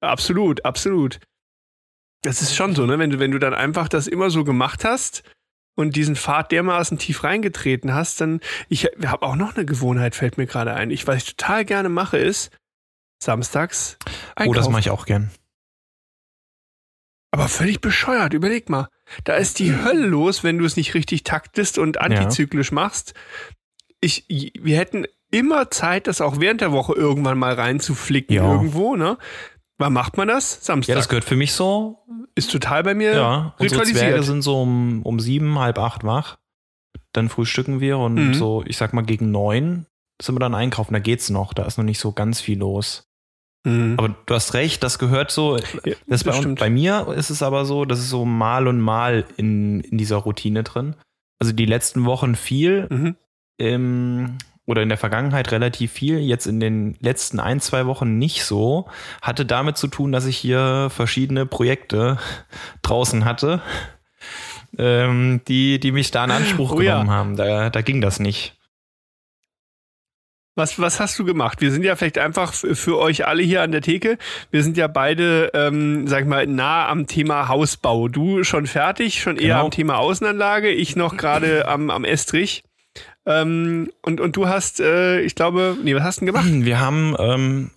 [0.00, 1.20] absolut, absolut.
[2.22, 2.98] Das ist schon so, ne?
[2.98, 5.22] Wenn du, wenn du dann einfach das immer so gemacht hast
[5.76, 10.36] und diesen Pfad dermaßen tief reingetreten hast, dann, ich habe auch noch eine Gewohnheit, fällt
[10.36, 10.90] mir gerade ein.
[10.90, 12.50] Ich, was ich total gerne mache, ist
[13.22, 13.96] samstags.
[14.34, 14.48] Einkaufen.
[14.50, 15.30] Oh, das mache ich auch gern.
[17.30, 18.88] Aber völlig bescheuert, überleg mal.
[19.24, 22.76] Da ist die Hölle los, wenn du es nicht richtig taktest und antizyklisch ja.
[22.76, 23.14] machst
[24.00, 24.24] ich,
[24.60, 28.50] wir hätten immer Zeit, das auch während der Woche irgendwann mal reinzuflicken ja.
[28.50, 29.18] irgendwo, ne?
[29.78, 30.64] Wann macht man das?
[30.64, 30.90] Samstag.
[30.90, 31.98] Ja, das gehört für mich so.
[32.34, 36.38] Ist total bei mir ja, unsere Zwerge sind so um, um sieben, halb acht wach.
[37.12, 38.34] Dann frühstücken wir und mhm.
[38.34, 39.86] so, ich sag mal, gegen neun
[40.20, 40.94] sind wir dann einkaufen.
[40.94, 41.52] Da geht's noch.
[41.52, 43.05] Da ist noch nicht so ganz viel los.
[43.66, 43.94] Mhm.
[43.98, 45.58] Aber du hast recht, das gehört so.
[45.84, 49.24] Ja, das bei, bei, mir ist es aber so, das ist so mal und mal
[49.36, 50.96] in, in dieser Routine drin.
[51.38, 52.86] Also die letzten Wochen viel.
[52.88, 53.16] Mhm
[53.58, 58.44] ähm, oder in der Vergangenheit relativ viel, jetzt in den letzten ein, zwei Wochen nicht
[58.44, 58.86] so,
[59.22, 62.18] hatte damit zu tun, dass ich hier verschiedene Projekte
[62.82, 63.62] draußen hatte,
[64.76, 67.12] ähm, die, die mich da in Anspruch oh, genommen ja.
[67.12, 67.36] haben.
[67.36, 68.55] Da, da ging das nicht.
[70.58, 71.60] Was, was hast du gemacht?
[71.60, 74.16] Wir sind ja vielleicht einfach für euch alle hier an der Theke.
[74.50, 78.08] Wir sind ja beide, ähm, sag ich mal, nah am Thema Hausbau.
[78.08, 79.64] Du schon fertig, schon eher genau.
[79.66, 82.64] am Thema Außenanlage, ich noch gerade am, am Estrich.
[83.26, 86.48] Ähm, und, und du hast, äh, ich glaube, nee, was hast du denn gemacht?
[86.50, 87.70] Wir haben, ähm,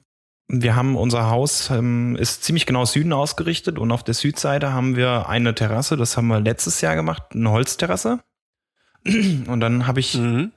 [0.52, 4.96] wir haben unser Haus ähm, ist ziemlich genau Süden ausgerichtet und auf der Südseite haben
[4.96, 8.22] wir eine Terrasse, das haben wir letztes Jahr gemacht, eine Holzterrasse.
[9.06, 10.54] Und dann habe ich mhm.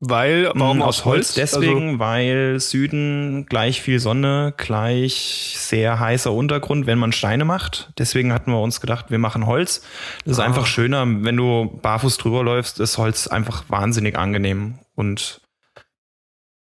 [0.00, 1.34] Weil, warum aus Holz?
[1.34, 7.92] Deswegen, also, weil Süden gleich viel Sonne, gleich sehr heißer Untergrund, wenn man Steine macht.
[7.96, 9.82] Deswegen hatten wir uns gedacht, wir machen Holz.
[10.24, 10.44] Das ist ah.
[10.44, 14.78] einfach schöner, wenn du barfuß drüber läufst, ist Holz einfach wahnsinnig angenehm.
[14.94, 15.40] Und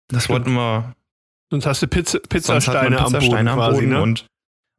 [0.07, 0.45] das Stimmt.
[0.45, 0.95] wollten wir.
[1.51, 4.01] Sonst hast du Pizza, Pizzasteine, Pizzasteine am Boden, am Boden ne?
[4.01, 4.25] und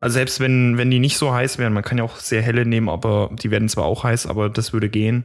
[0.00, 2.64] also selbst wenn, wenn die nicht so heiß wären, man kann ja auch sehr helle
[2.64, 5.24] nehmen, aber die werden zwar auch heiß, aber das würde gehen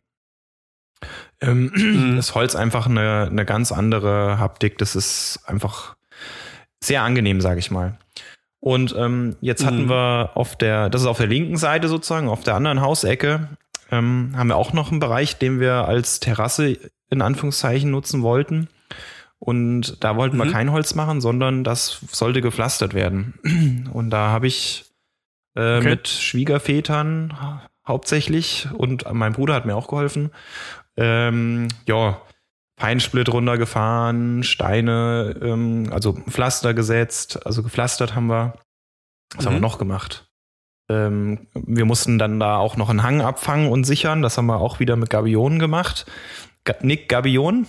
[1.41, 2.15] ähm, mhm.
[2.15, 4.77] das Holz einfach eine, eine ganz andere Haptik.
[4.77, 5.95] Das ist einfach
[6.81, 7.97] sehr angenehm, sage ich mal.
[8.59, 9.65] Und ähm, jetzt mhm.
[9.65, 13.49] hatten wir auf der, das ist auf der linken Seite sozusagen, auf der anderen Hausecke,
[13.91, 16.77] ähm, haben wir auch noch einen Bereich, den wir als Terrasse
[17.09, 18.69] in Anführungszeichen nutzen wollten.
[19.37, 20.43] Und da wollten mhm.
[20.43, 23.89] wir kein Holz machen, sondern das sollte gepflastert werden.
[23.93, 24.85] Und da habe ich
[25.55, 25.89] äh, okay.
[25.89, 27.33] mit Schwiegervätern
[27.87, 30.31] hauptsächlich und mein Bruder hat mir auch geholfen,
[30.97, 32.21] ähm, ja,
[32.77, 38.53] Feinsplit runtergefahren, Steine, ähm, also Pflaster gesetzt, also gepflastert haben wir.
[39.33, 39.47] Was mhm.
[39.47, 39.61] haben wir mhm.
[39.61, 40.27] noch gemacht?
[40.89, 44.21] Ähm, wir mussten dann da auch noch einen Hang abfangen und sichern.
[44.21, 46.05] Das haben wir auch wieder mit Gabionen gemacht.
[46.63, 47.67] Ga Nick Gabion?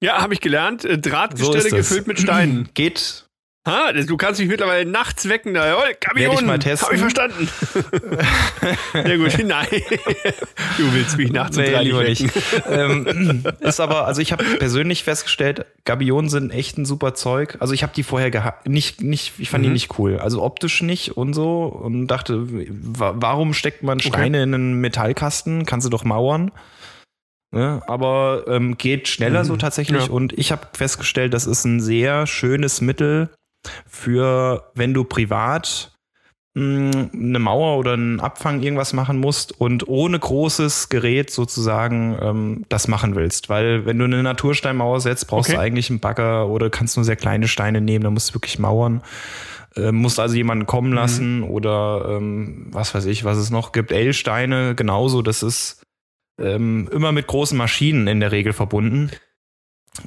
[0.00, 0.84] Ja, habe ich gelernt.
[0.84, 2.68] Äh, Drahtgestelle so gefüllt mit Steinen.
[2.74, 3.27] Geht
[3.68, 5.52] Ha, du kannst mich mittlerweile nachts wecken.
[5.52, 5.76] Da.
[5.76, 6.88] Oh, Werde ich mal testen.
[6.88, 7.48] Hab ich verstanden.
[8.94, 9.66] ja gut, nein.
[10.78, 12.24] Du willst mich nachts nee, lieber nicht.
[12.66, 17.58] ähm, ist aber, also ich habe persönlich festgestellt, Gabionen sind echt ein super Zeug.
[17.60, 19.68] Also ich habe die vorher gehabt, nicht, nicht, ich fand mhm.
[19.68, 20.18] die nicht cool.
[20.18, 24.44] Also optisch nicht und so und dachte, warum steckt man Steine okay.
[24.44, 25.66] in einen Metallkasten?
[25.66, 26.52] Kannst du doch mauern.
[27.50, 27.82] Ne?
[27.86, 29.48] Aber ähm, geht schneller mhm.
[29.48, 30.06] so tatsächlich.
[30.06, 30.10] Ja.
[30.10, 33.28] Und ich habe festgestellt, das ist ein sehr schönes Mittel,
[33.86, 35.92] für, wenn du privat
[36.58, 42.64] hm, eine Mauer oder einen Abfang irgendwas machen musst und ohne großes Gerät sozusagen ähm,
[42.68, 43.48] das machen willst.
[43.48, 45.56] Weil wenn du eine Natursteinmauer setzt, brauchst okay.
[45.56, 48.58] du eigentlich einen Bagger oder kannst nur sehr kleine Steine nehmen, dann musst du wirklich
[48.58, 49.02] mauern.
[49.76, 50.96] Äh, musst also jemanden kommen mhm.
[50.96, 51.44] lassen mhm.
[51.44, 53.92] oder ähm, was weiß ich, was es noch gibt.
[53.92, 55.82] L-Steine genauso, das ist
[56.40, 59.10] ähm, immer mit großen Maschinen in der Regel verbunden.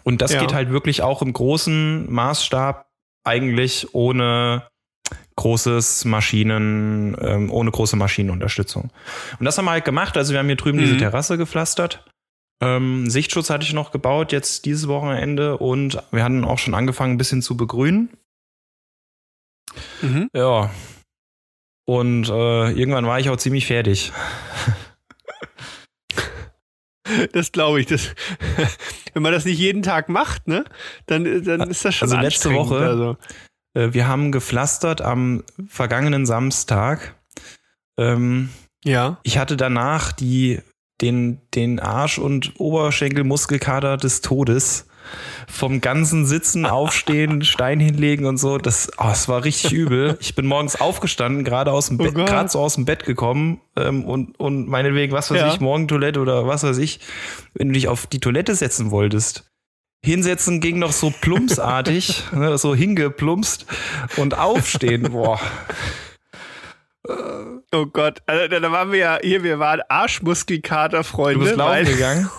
[0.04, 0.42] Und das ja.
[0.42, 2.91] geht halt wirklich auch im großen Maßstab
[3.24, 4.68] eigentlich ohne
[5.36, 8.92] großes Maschinen, ähm, ohne große Maschinenunterstützung.
[9.40, 10.18] Und das haben wir halt gemacht.
[10.18, 10.84] Also wir haben hier drüben mhm.
[10.84, 12.06] diese Terrasse gepflastert.
[12.62, 17.16] Ähm, Sichtschutz hatte ich noch gebaut, jetzt dieses Wochenende und wir hatten auch schon angefangen,
[17.16, 18.10] ein bisschen zu begrünen.
[20.02, 20.30] Mhm.
[20.36, 20.70] Ja.
[21.86, 24.12] Und äh, irgendwann war ich auch ziemlich fertig.
[27.34, 27.88] Das glaube ich.
[27.88, 28.14] Das,
[29.14, 30.66] wenn man das nicht jeden Tag macht, ne,
[31.06, 33.18] dann, dann ist das schon Also letzte Woche, also.
[33.74, 37.16] äh, wir haben gepflastert am vergangenen Samstag.
[37.98, 38.50] Ähm,
[38.84, 39.20] ja.
[39.24, 40.60] Ich hatte danach die,
[41.02, 44.88] den, den Arsch- und Oberschenkelmuskelkater des Todes
[45.48, 48.58] vom ganzen Sitzen, Aufstehen, Stein hinlegen und so.
[48.58, 50.18] Das, oh, das war richtig übel.
[50.32, 53.60] Ich bin morgens aufgestanden, gerade aus dem oh Bett, gerade so aus dem Bett gekommen
[53.76, 55.54] ähm, und, und meinetwegen, was weiß ja.
[55.54, 57.00] ich, Morgentoilette oder was weiß ich,
[57.54, 59.52] wenn du dich auf die Toilette setzen wolltest.
[60.04, 63.66] Hinsetzen ging noch so plumpsartig, ne, so hingeplumpst
[64.18, 65.40] und aufstehen, boah.
[67.74, 71.40] Oh Gott, also da waren wir ja hier, wir waren Arschmuskelkater-Freunde.
[71.40, 72.30] Du bist laufen gegangen?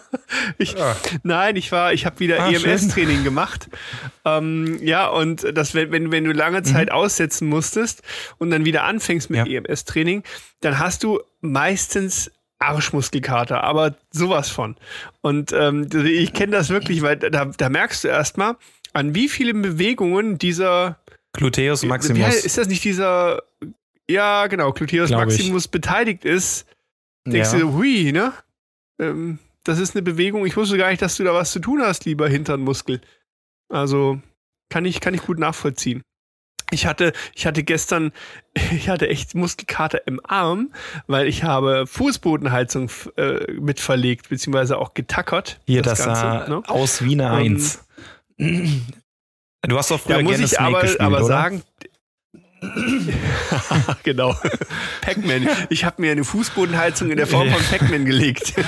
[0.58, 0.94] ich, ja.
[1.22, 3.70] Nein, ich war, ich habe wieder ah, EMS-Training gemacht.
[4.26, 6.64] Ähm, ja, und das, wenn, wenn du lange mhm.
[6.64, 6.96] Zeit mhm.
[6.96, 8.02] aussetzen musstest
[8.36, 9.58] und dann wieder anfängst mit ja.
[9.58, 10.22] EMS-Training,
[10.60, 14.76] dann hast du meistens Arschmuskelkater, aber sowas von.
[15.22, 18.56] Und ähm, ich kenne das wirklich, weil da, da merkst du erstmal,
[18.92, 20.98] an wie vielen Bewegungen dieser
[21.32, 22.44] Gluteus Maximus.
[22.44, 23.42] Ist das nicht dieser
[24.10, 25.70] ja, genau, Glaub Maximus ich.
[25.70, 26.66] beteiligt ist,
[27.26, 27.58] denkst ja.
[27.58, 28.32] du, hui, ne?
[29.00, 30.44] Ähm, das ist eine Bewegung.
[30.46, 33.00] Ich wusste gar nicht, dass du da was zu tun hast, lieber Hinternmuskel.
[33.68, 34.20] Also
[34.70, 36.02] kann ich, kann ich gut nachvollziehen.
[36.70, 38.12] Ich hatte, ich hatte gestern,
[38.72, 40.72] ich hatte echt Muskelkater im Arm,
[41.06, 45.60] weil ich habe Fußbodenheizung äh, mit verlegt, beziehungsweise auch getackert.
[45.66, 46.62] Hier, das, das Ganze, sah ne?
[46.66, 47.84] aus wie eine Eins.
[48.38, 51.62] du hast doch früher da muss ich aber, aber sagen,
[54.02, 54.34] genau.
[55.00, 55.48] Pac-Man.
[55.70, 58.54] Ich habe mir eine Fußbodenheizung in der Form von Pac-Man gelegt.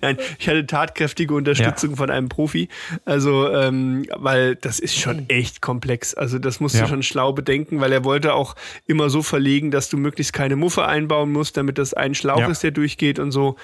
[0.00, 1.96] Nein, ich hatte tatkräftige Unterstützung ja.
[1.96, 2.68] von einem Profi.
[3.04, 6.14] Also, ähm, weil das ist schon echt komplex.
[6.14, 6.82] Also, das musst ja.
[6.82, 10.56] du schon schlau bedenken, weil er wollte auch immer so verlegen, dass du möglichst keine
[10.56, 12.48] Muffe einbauen musst, damit das ein Schlauch ja.
[12.48, 13.56] ist, der durchgeht und so.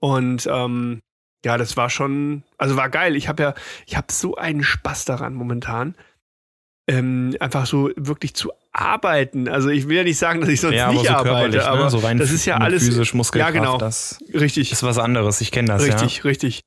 [0.00, 1.00] Und ähm,
[1.44, 3.16] ja, das war schon, also war geil.
[3.16, 3.54] Ich habe ja,
[3.86, 5.94] ich habe so einen Spaß daran momentan
[6.86, 9.48] ähm, einfach so wirklich zu arbeiten.
[9.48, 11.64] Also ich will ja nicht sagen, dass ich sonst ja, nicht so arbeite, ne?
[11.66, 13.54] aber so rein das ist ja alles physisch Muskelkraft.
[13.54, 13.78] Ja, genau.
[13.78, 14.72] Das richtig.
[14.72, 15.40] ist was anderes.
[15.40, 15.82] Ich kenne das.
[15.82, 16.22] Richtig, ja.
[16.24, 16.60] richtig.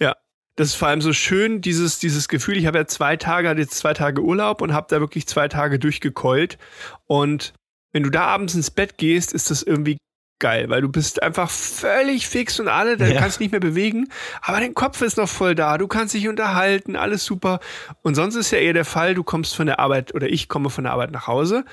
[0.00, 0.16] Ja,
[0.56, 2.56] das ist vor allem so schön dieses dieses Gefühl.
[2.56, 5.48] Ich habe ja zwei Tage, hatte jetzt zwei Tage Urlaub und habe da wirklich zwei
[5.48, 6.58] Tage durchgekeult.
[7.06, 7.52] Und
[7.92, 9.98] wenn du da abends ins Bett gehst, ist das irgendwie
[10.38, 13.20] geil, weil du bist einfach völlig fix und alle, du ja.
[13.20, 14.08] kannst nicht mehr bewegen,
[14.42, 17.60] aber dein Kopf ist noch voll da, du kannst dich unterhalten, alles super.
[18.02, 20.70] Und sonst ist ja eher der Fall, du kommst von der Arbeit oder ich komme
[20.70, 21.64] von der Arbeit nach Hause.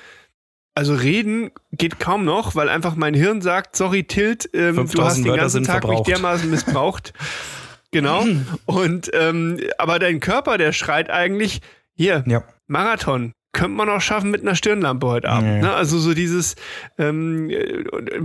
[0.74, 5.18] Also reden geht kaum noch, weil einfach mein Hirn sagt, sorry Tilt, ähm, du hast
[5.18, 6.08] den ganzen Tag verbraucht.
[6.08, 7.14] mich dermaßen missbraucht.
[7.92, 8.26] genau.
[8.66, 11.60] Und ähm, aber dein Körper, der schreit eigentlich,
[11.94, 12.44] hier, ja.
[12.68, 15.50] Marathon, könnte man auch schaffen mit einer Stirnlampe heute Abend.
[15.50, 15.62] Nee.
[15.62, 15.74] Ne?
[15.74, 16.56] Also so dieses,
[16.98, 17.50] ähm,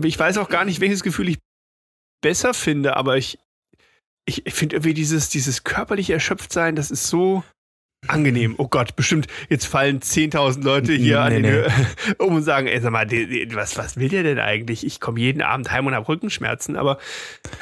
[0.05, 1.39] ich weiß auch gar nicht, welches Gefühl ich
[2.23, 3.39] besser finde, aber ich,
[4.25, 7.45] ich, ich finde irgendwie dieses, dieses körperlich erschöpft sein, das ist so
[8.09, 8.55] angenehm.
[8.59, 11.65] Oh Gott, bestimmt, jetzt fallen 10.000 Leute hier nee, an den nee.
[12.19, 14.87] um und sagen, ey, sag mal, was, was will der denn eigentlich?
[14.87, 16.99] Ich komme jeden Abend heim und habe Rückenschmerzen, aber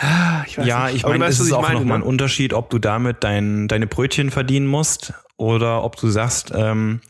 [0.00, 0.96] ah, ich weiß ja, nicht.
[0.96, 2.04] ich meine, es ist auch meine, nochmal ne?
[2.04, 7.00] ein Unterschied, ob du damit dein, deine Brötchen verdienen musst oder ob du sagst, ähm,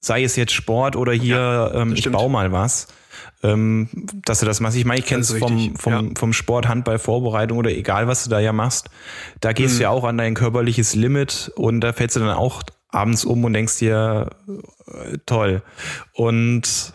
[0.00, 2.88] sei es jetzt Sport oder hier, ja, ähm, ich baue mal was.
[3.42, 3.88] Ähm,
[4.26, 4.76] dass du das machst.
[4.76, 6.02] Ich meine, ich kenne es vom, vom, ja.
[6.14, 8.90] vom Sport, Handball, Vorbereitung oder egal, was du da ja machst.
[9.40, 9.78] Da gehst mhm.
[9.78, 13.42] du ja auch an dein körperliches Limit und da fällst du dann auch abends um
[13.44, 14.30] und denkst dir,
[14.88, 15.62] äh, toll.
[16.12, 16.92] Und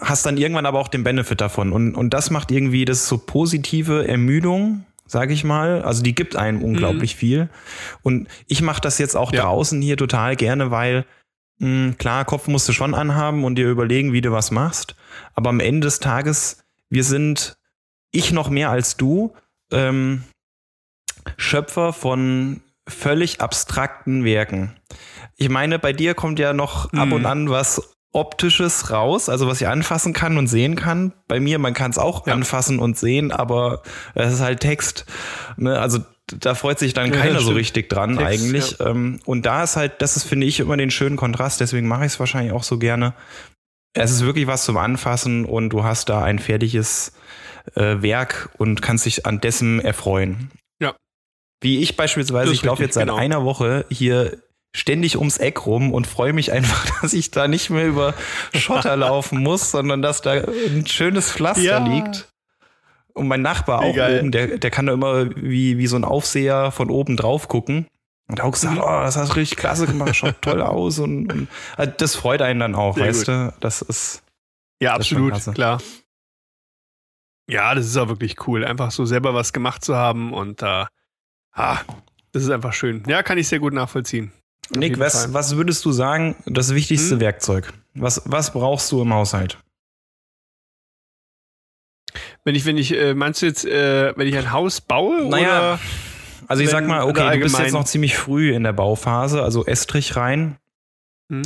[0.00, 1.72] hast dann irgendwann aber auch den Benefit davon.
[1.72, 5.82] Und, und das macht irgendwie, das so positive Ermüdung, sage ich mal.
[5.82, 7.18] Also die gibt einem unglaublich mhm.
[7.18, 7.48] viel.
[8.02, 9.42] Und ich mache das jetzt auch ja.
[9.42, 11.04] draußen hier total gerne, weil
[11.58, 14.94] klar, Kopf musst du schon anhaben und dir überlegen, wie du was machst.
[15.34, 17.56] Aber am Ende des Tages, wir sind,
[18.10, 19.34] ich noch mehr als du,
[19.70, 20.24] ähm,
[21.36, 24.76] Schöpfer von völlig abstrakten Werken.
[25.36, 26.98] Ich meine, bei dir kommt ja noch mhm.
[26.98, 27.26] ab und hm.
[27.26, 31.12] an was Optisches raus, also was ich anfassen kann und sehen kann.
[31.28, 32.32] Bei mir, man kann es auch ja.
[32.32, 33.82] anfassen und sehen, aber
[34.14, 35.04] es ist halt Text.
[35.58, 35.78] Ne?
[35.78, 38.78] Also da freut sich dann keiner ja, so richtig dran Text, eigentlich.
[38.78, 38.86] Ja.
[38.86, 42.04] Ähm, und da ist halt, das ist, finde ich, immer den schönen Kontrast, deswegen mache
[42.04, 43.14] ich es wahrscheinlich auch so gerne.
[43.94, 47.12] Es ist wirklich was zum Anfassen und du hast da ein fertiges
[47.74, 50.50] äh, Werk und kannst dich an dessen erfreuen.
[50.80, 50.94] Ja.
[51.62, 53.16] Wie ich beispielsweise, ich laufe jetzt seit genau.
[53.16, 54.36] einer Woche hier
[54.74, 58.14] ständig ums Eck rum und freue mich einfach, dass ich da nicht mehr über
[58.54, 61.86] Schotter laufen muss, sondern dass da ein schönes Pflaster ja.
[61.86, 62.28] liegt.
[63.16, 66.70] Und mein Nachbar auch oben, der, der kann da immer wie, wie so ein Aufseher
[66.70, 67.86] von oben drauf gucken.
[68.28, 68.82] Und auch gesagt, mhm.
[68.82, 70.98] oh, das hast du richtig klasse gemacht, schaut toll aus.
[70.98, 73.28] Und, und also das freut einen dann auch, Sehr weißt gut.
[73.28, 73.54] du?
[73.60, 74.22] Das ist.
[74.82, 75.80] Ja, absolut, klar.
[77.48, 80.84] Ja, das ist auch wirklich cool, einfach so selber was gemacht zu haben und äh,
[81.52, 81.78] ah,
[82.32, 83.02] das ist einfach schön.
[83.06, 84.32] Ja, kann ich sehr gut nachvollziehen.
[84.70, 87.20] Nick, was, was würdest du sagen, das wichtigste hm?
[87.20, 87.72] Werkzeug?
[87.94, 89.58] Was, was brauchst du im Haushalt?
[92.46, 95.28] Wenn ich, wenn ich, äh, meinst du jetzt, äh, wenn ich ein Haus baue?
[95.28, 95.80] Naja, oder
[96.46, 99.42] also ich wenn, sag mal, okay, du bist jetzt noch ziemlich früh in der Bauphase,
[99.42, 100.56] also Estrich rein.
[101.28, 101.42] Hm?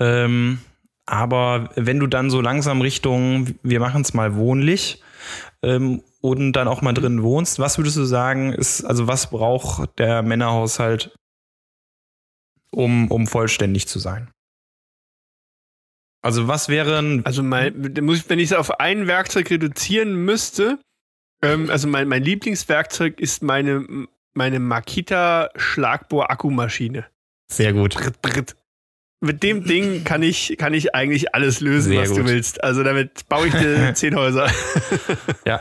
[0.00, 0.58] Ähm,
[1.06, 5.00] aber wenn du dann so langsam Richtung, wir machen es mal wohnlich,
[5.62, 9.96] ähm, und dann auch mal drin wohnst, was würdest du sagen, ist, also was braucht
[10.00, 11.14] der Männerhaushalt,
[12.72, 14.28] um, um vollständig zu sein?
[16.22, 17.26] Also was wären.
[17.26, 20.78] Also mein, wenn ich es auf ein Werkzeug reduzieren müsste,
[21.42, 23.84] ähm, also mein, mein Lieblingswerkzeug ist meine,
[24.32, 27.04] meine Makita Schlagbohr-Akkumaschine.
[27.48, 27.94] Sehr gut.
[27.94, 28.56] Britt, britt
[29.22, 32.18] mit dem Ding kann ich, kann ich eigentlich alles lösen, Sehr was gut.
[32.18, 32.64] du willst.
[32.64, 34.50] Also damit baue ich dir zehn Häuser.
[35.46, 35.60] ja.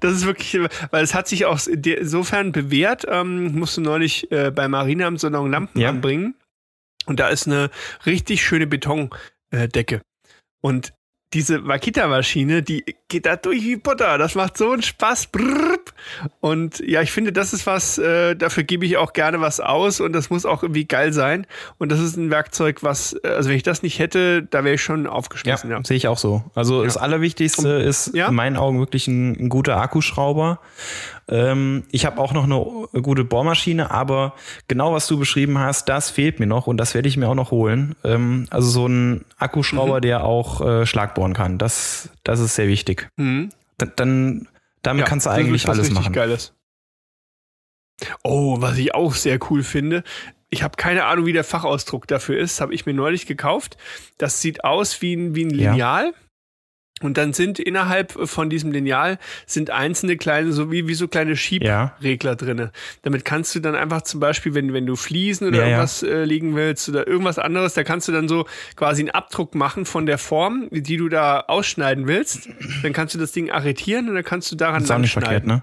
[0.00, 4.50] Das ist wirklich, weil es hat sich auch insofern bewährt, ähm, musst du neulich äh,
[4.50, 5.90] bei Marina am Salon Lampen ja.
[5.90, 6.34] anbringen.
[7.06, 7.70] Und da ist eine
[8.06, 9.16] richtig schöne Betondecke.
[9.52, 9.68] Äh,
[10.60, 10.94] und
[11.32, 14.18] diese Makita-Maschine, die geht da durch wie Butter.
[14.18, 15.28] Das macht so einen Spaß.
[16.40, 20.00] Und ja, ich finde, das ist was, äh, dafür gebe ich auch gerne was aus
[20.00, 21.46] und das muss auch irgendwie geil sein.
[21.78, 24.74] Und das ist ein Werkzeug, was, äh, also wenn ich das nicht hätte, da wäre
[24.74, 25.70] ich schon aufgeschmissen.
[25.70, 25.84] Ja, ja.
[25.84, 26.44] sehe ich auch so.
[26.54, 26.84] Also ja.
[26.84, 28.28] das Allerwichtigste ist ja?
[28.28, 30.60] in meinen Augen wirklich ein, ein guter Akkuschrauber.
[31.28, 34.34] Ähm, ich habe auch noch eine gute Bohrmaschine, aber
[34.68, 37.34] genau was du beschrieben hast, das fehlt mir noch und das werde ich mir auch
[37.34, 37.94] noch holen.
[38.04, 40.02] Ähm, also so ein Akkuschrauber, mhm.
[40.02, 41.58] der auch äh, Schlag bohren kann.
[41.58, 43.08] Das, das ist sehr wichtig.
[43.16, 43.50] Mhm.
[43.78, 44.48] Dann, dann
[44.82, 46.12] damit ja, kannst du eigentlich alles machen.
[46.12, 46.54] Geiles.
[48.22, 50.02] Oh, was ich auch sehr cool finde.
[50.50, 52.60] Ich habe keine Ahnung, wie der Fachausdruck dafür ist.
[52.60, 53.76] Habe ich mir neulich gekauft.
[54.18, 56.06] Das sieht aus wie ein, wie ein Lineal.
[56.06, 56.12] Ja.
[57.02, 61.36] Und dann sind innerhalb von diesem Lineal sind einzelne kleine, so wie, wie so kleine
[61.36, 62.34] Schiebregler ja.
[62.34, 62.72] drinne.
[63.02, 66.08] Damit kannst du dann einfach zum Beispiel, wenn, wenn du Fliesen oder ja, irgendwas ja.
[66.08, 69.84] Äh, legen willst oder irgendwas anderes, da kannst du dann so quasi einen Abdruck machen
[69.84, 72.48] von der Form, die du da ausschneiden willst.
[72.82, 75.12] Dann kannst du das Ding arretieren und dann kannst du daran das ist auch nicht
[75.12, 75.62] verkehrt, ne?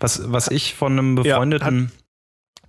[0.00, 1.92] Was, was ich von einem befreundeten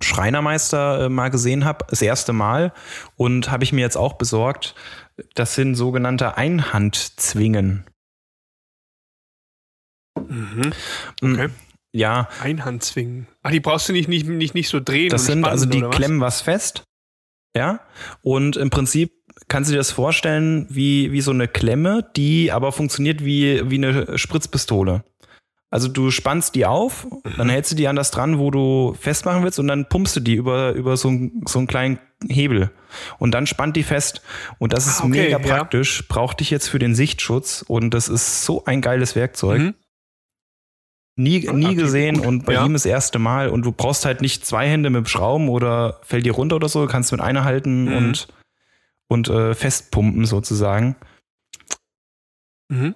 [0.00, 2.72] Schreinermeister äh, mal gesehen habe, das erste Mal
[3.16, 4.74] und habe ich mir jetzt auch besorgt.
[5.34, 7.84] Das sind sogenannte Einhandzwingen.
[10.30, 10.72] Mhm.
[11.20, 11.48] Mm, okay.
[11.92, 12.28] Ja.
[12.40, 13.26] Einhandzwingen.
[13.42, 15.10] Ach, die brauchst du nicht, nicht, nicht, nicht so drehen.
[15.10, 16.84] Das sind also die klemmen was fest.
[17.56, 17.80] Ja.
[18.22, 19.12] Und im Prinzip
[19.48, 23.76] kannst du dir das vorstellen wie, wie so eine Klemme, die aber funktioniert wie, wie
[23.76, 25.04] eine Spritzpistole.
[25.72, 27.50] Also du spannst die auf, dann mhm.
[27.50, 30.34] hältst du die an das dran, wo du festmachen willst und dann pumpst du die
[30.34, 32.70] über, über so, ein, so einen kleinen Hebel.
[33.18, 34.20] Und dann spannt die fest.
[34.58, 36.00] Und das ist ah, okay, mega praktisch.
[36.00, 36.06] Ja.
[36.08, 37.64] Braucht dich jetzt für den Sichtschutz.
[37.66, 39.60] Und das ist so ein geiles Werkzeug.
[39.60, 39.74] Mhm.
[41.16, 42.64] Nie, nie gesehen und bei ja.
[42.64, 43.48] ihm das erste Mal.
[43.48, 46.82] Und du brauchst halt nicht zwei Hände mit Schrauben oder fällt dir runter oder so.
[46.82, 47.96] Du kannst mit einer halten mhm.
[47.96, 48.28] und,
[49.08, 50.96] und äh, festpumpen sozusagen.
[52.68, 52.94] Mhm.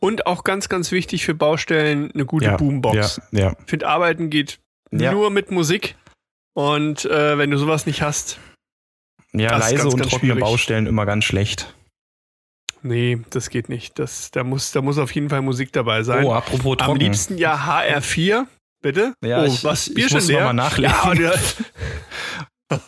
[0.00, 3.20] Und auch ganz, ganz wichtig für Baustellen eine gute ja, Boombox.
[3.30, 3.56] Ja, ja.
[3.64, 4.60] Ich finde, Arbeiten geht
[4.90, 5.96] nur mit Musik.
[6.54, 8.38] Und äh, wenn du sowas nicht hast.
[9.32, 10.44] Ja, leise ganz, und ganz trockene schwierig.
[10.44, 11.74] Baustellen immer ganz schlecht.
[12.86, 13.98] Nee, das geht nicht.
[13.98, 16.22] Das, da, muss, da muss auf jeden Fall Musik dabei sein.
[16.22, 16.92] Oh, apropos trocken.
[16.92, 18.46] Am liebsten ja HR4.
[18.82, 19.14] Bitte?
[19.22, 19.94] Ja, oh, ich, was?
[19.94, 20.44] Bier ich muss leer?
[20.44, 20.94] mal nachlegen.
[21.18, 21.32] Ja,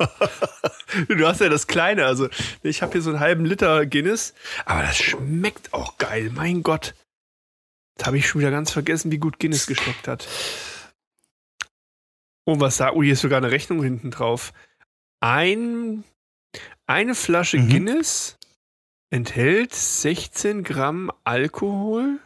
[1.09, 2.05] du hast ja das Kleine.
[2.05, 2.29] Also,
[2.63, 4.35] ich habe hier so einen halben Liter Guinness.
[4.67, 6.31] Aber das schmeckt auch geil.
[6.31, 6.95] Mein Gott.
[7.97, 10.29] Jetzt habe ich schon wieder ganz vergessen, wie gut Guinness geschmeckt hat.
[12.45, 12.93] Oh, was da?
[12.93, 14.53] Oh, hier ist sogar eine Rechnung hinten drauf.
[15.21, 16.05] Ein,
[16.87, 17.71] eine Flasche mhm.
[17.71, 18.37] Guinness
[19.11, 22.21] enthält 16 Gramm Alkohol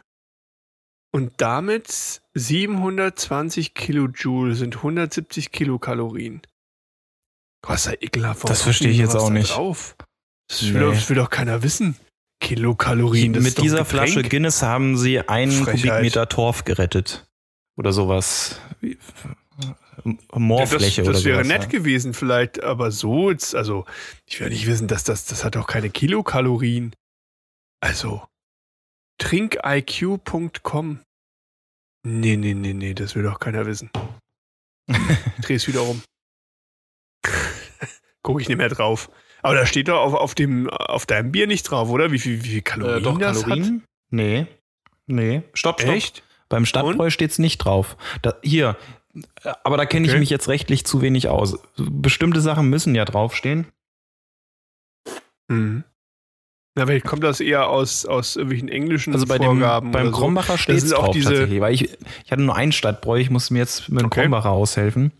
[1.13, 6.41] und damit 720 Kilojoule sind 170 Kilokalorien.
[7.63, 8.49] Was ja ekelhaft.
[8.49, 9.55] Das verstehe ich jetzt auch nicht.
[9.55, 9.95] Drauf?
[10.47, 10.73] Das, nee.
[10.73, 11.95] will, das will doch keiner wissen.
[12.39, 13.33] Kilokalorien.
[13.33, 15.91] Mit dieser Flasche Guinness haben sie einen Frechheit.
[15.91, 17.27] Kubikmeter Torf gerettet.
[17.77, 18.59] Oder sowas.
[20.33, 21.69] Moorfläche ja, das, das oder wäre nett ja.
[21.69, 23.85] gewesen vielleicht, aber so, jetzt, also
[24.25, 26.95] ich will nicht wissen, dass das, das hat doch keine Kilokalorien.
[27.81, 28.23] Also,
[29.19, 30.99] trinkiq.com.
[32.03, 33.91] Nee, nee, nee, nee, das will doch keiner wissen.
[35.41, 36.01] Dreh es wieder um.
[38.23, 39.09] Gucke ich nicht mehr drauf.
[39.43, 42.11] Aber da steht doch auf, auf, dem, auf deinem Bier nicht drauf, oder?
[42.11, 43.81] Wie viel, wie viel Kalorien äh, doch, das Kalorien?
[43.81, 43.89] hat?
[44.11, 44.47] Nee.
[45.07, 45.43] Nee.
[45.53, 45.93] Stopp, stopp.
[45.93, 46.23] Echt?
[46.49, 47.95] Beim Stadtbräu steht es nicht drauf.
[48.21, 48.77] Da, hier,
[49.63, 50.19] aber da kenne ich Okay.
[50.19, 51.59] mich jetzt rechtlich zu wenig aus.
[51.77, 53.67] Bestimmte Sachen müssen ja draufstehen.
[55.49, 55.83] Mhm.
[56.77, 60.11] Na, vielleicht kommt das eher aus, aus irgendwelchen englischen Also bei dem, Vorgaben beim oder
[60.15, 60.21] so.
[60.21, 61.59] Krombacher steht es auch diese- tatsächlich.
[61.59, 64.21] Weil ich, ich hatte nur einen Stadtbräu, ich musste mir jetzt mit dem Okay.
[64.21, 65.11] Krombacher aushelfen.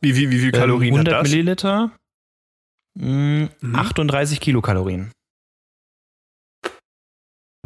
[0.00, 1.30] Wie, wie, wie viel Ähm, Kalorien 100 hat das?
[1.30, 1.90] Milliliter,
[2.96, 3.74] mh, Mhm.
[3.74, 5.10] 38 Kilokalorien.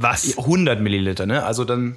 [0.01, 0.37] Was?
[0.39, 1.45] 100 Milliliter, ne?
[1.45, 1.97] Also dann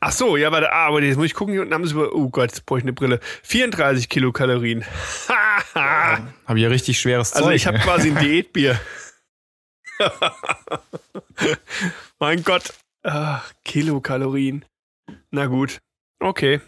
[0.00, 2.12] Ach so, ja, warte, ah, aber jetzt muss ich gucken, hier unten haben sie über,
[2.14, 3.18] oh Gott, jetzt brauche ich eine Brille.
[3.42, 4.84] 34 Kilokalorien.
[5.28, 6.28] Haha.
[6.46, 7.56] habe ich ja richtig schweres also Zeug.
[7.56, 7.84] ich habe ne?
[7.84, 8.78] quasi ein Diätbier.
[12.18, 12.74] mein Gott.
[13.02, 14.64] Ach, Kilokalorien.
[15.30, 15.80] Na gut.
[16.18, 16.60] Okay.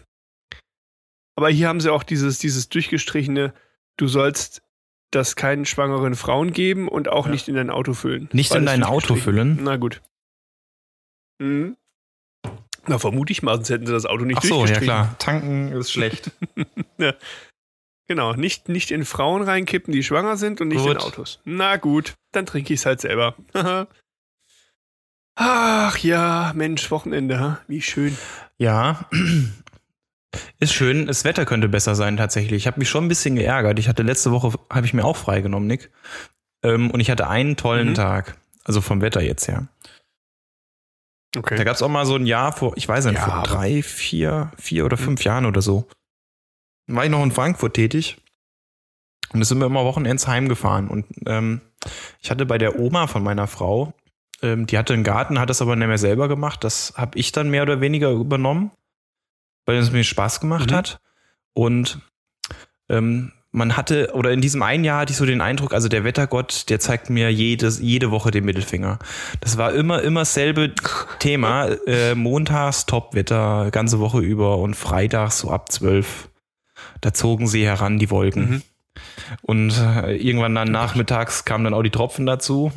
[1.35, 3.53] Aber hier haben sie auch dieses, dieses durchgestrichene,
[3.97, 4.61] du sollst
[5.11, 7.31] das keinen schwangeren Frauen geben und auch Ja.
[7.31, 8.29] nicht in dein Auto füllen.
[8.33, 9.59] Nicht in dein Auto füllen?
[9.61, 10.01] Na gut.
[11.39, 11.77] Mhm.
[12.87, 15.15] Na, vermute ich mal, sonst hätten sie das Auto nicht Ach so, ja klar.
[15.19, 16.31] Tanken ist schlecht.
[18.05, 20.97] Genau, nicht, nicht in Frauen reinkippen, die schwanger sind und nicht in Gut.
[20.97, 21.39] Autos.
[21.45, 23.35] Na gut, dann trinke ich es halt selber.
[25.35, 28.17] Ach ja, Mensch, Wochenende, wie schön.
[28.57, 29.07] Ja.
[30.59, 31.07] Ist schön.
[31.07, 32.57] Das Wetter könnte besser sein tatsächlich.
[32.63, 33.79] Ich habe mich schon ein bisschen geärgert.
[33.79, 35.89] Ich hatte letzte Woche, habe ich mir auch freigenommen, Nick.
[36.61, 37.95] Ähm, und ich hatte einen tollen Mhm.
[37.95, 38.37] Tag.
[38.65, 39.67] Also vom Wetter jetzt her.
[41.35, 41.63] Okay.
[41.63, 44.51] gab es auch mal so ein Jahr vor, ich weiß nicht, Ja, vor drei, vier,
[44.57, 45.87] vier oder fünf Jahren oder so.
[46.87, 48.17] War ich noch in Frankfurt tätig.
[49.33, 50.87] Und da sind wir immer Wochenends heimgefahren.
[50.89, 51.61] Und ähm,
[52.21, 53.93] ich hatte bei der Oma von meiner Frau,
[54.43, 56.63] ähm, die hatte einen Garten, hat das aber nicht mehr selber gemacht.
[56.63, 58.71] Das habe ich dann mehr oder weniger übernommen,
[59.65, 60.75] weil es mir Spaß gemacht Mhm.
[60.75, 60.99] hat.
[61.53, 61.99] Und
[62.89, 66.03] ähm, man hatte, oder in diesem einen Jahr hatte ich so den Eindruck, also der
[66.03, 68.97] Wettergott, der zeigt mir jedes, jede Woche den Mittelfinger.
[69.41, 70.73] Das war immer, immer dasselbe
[71.19, 71.69] Thema.
[71.85, 76.29] Äh, montags Topwetter, ganze Woche über und freitags so ab zwölf.
[77.01, 78.49] Da zogen sie heran, die Wolken.
[78.49, 78.61] Mhm.
[79.41, 82.71] Und äh, irgendwann dann nachmittags kamen dann auch die Tropfen dazu.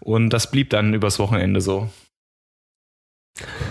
[0.00, 1.88] Und das blieb dann übers Wochenende so.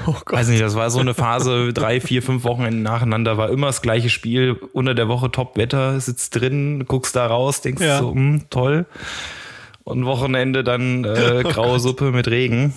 [0.06, 0.34] Oh Gott.
[0.34, 3.82] Weiß nicht, das war so eine Phase, drei, vier, fünf Wochen nacheinander, war immer das
[3.82, 4.54] gleiche Spiel.
[4.74, 8.00] Unter der Woche Top-Wetter, sitzt drin, guckst da raus, denkst Ja.
[8.00, 8.86] so, hm, toll.
[9.84, 11.82] Und Wochenende dann äh, Oh graue Gott.
[11.82, 12.74] Suppe mit Regen.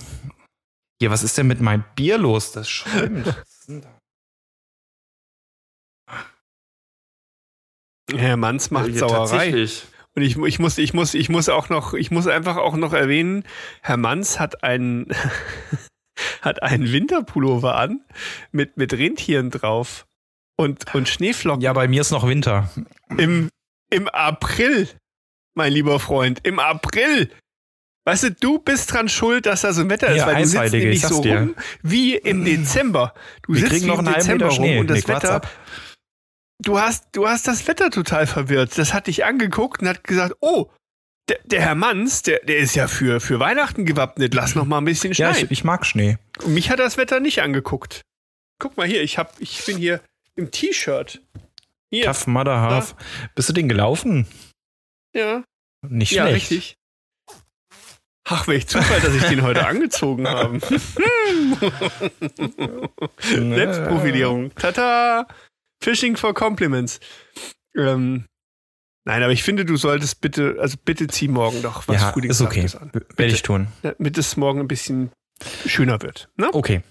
[1.00, 2.52] Ja, was ist denn mit meinem Bier los?
[2.52, 3.34] Das schäumt.
[8.14, 9.18] Herr Manns macht Ja, Sauerei.
[9.18, 9.86] tatsächlich.
[10.14, 12.92] Und ich, ich muss, ich muss, ich muss auch noch, ich muss einfach auch noch
[12.92, 13.44] erwähnen,
[13.82, 15.06] Herr Manns hat einen,
[16.42, 18.00] hat einen Winterpullover an
[18.52, 20.06] mit, mit Rentieren drauf
[20.56, 22.70] und, und Schneeflocken Ja, bei mir ist noch Winter.
[23.16, 23.48] im,
[23.90, 24.88] im April,
[25.54, 27.30] mein lieber Freund, im April.
[28.06, 30.48] Weißt du, du bist dran schuld, dass da so ein Wetter ist, Ja, weil du
[30.48, 31.38] sitzt nämlich ich so dir.
[31.40, 33.12] rum wie im Dezember.
[33.42, 34.72] Du Wir sitzt wie noch im Dezember Schnee.
[34.76, 35.40] rum und das what's Wetter,
[36.60, 38.78] du hast, du hast das Wetter total verwirrt.
[38.78, 40.70] Das hat dich angeguckt und hat gesagt, oh,
[41.28, 44.34] der, der Herr Manns, der, der ist ja für, für Weihnachten gewappnet.
[44.34, 45.46] Lass noch mal ein bisschen Ja, schneien.
[45.46, 46.18] ich, ich mag Schnee.
[46.42, 48.02] und mich hat das Wetter nicht angeguckt.
[48.60, 50.00] Guck mal hier, ich hab, ich bin hier
[50.36, 51.20] im T-Shirt.
[51.90, 52.94] Hier, Tough Mother Half.
[53.34, 54.26] Bist du den gelaufen?
[55.14, 55.42] ja,
[55.88, 56.50] Nicht ja, schlecht.
[56.50, 56.74] richtig.
[58.30, 60.60] Ach, welch Zufall, dass ich den heute angezogen habe.
[63.20, 64.54] Selbstprofilierung.
[64.54, 65.26] Tata!
[65.82, 67.00] Fishing for Compliments.
[67.76, 68.26] Ähm,
[69.08, 72.40] nein, aber ich finde, du solltest bitte, also bitte zieh morgen doch was Ja, ist
[72.40, 72.68] okay.
[72.68, 72.92] Frühlingshaftes an.
[72.92, 73.68] Werde ich tun.
[73.82, 75.10] Damit es morgen ein bisschen
[75.66, 76.28] schöner wird.
[76.36, 76.48] Ne?
[76.52, 76.82] Okay.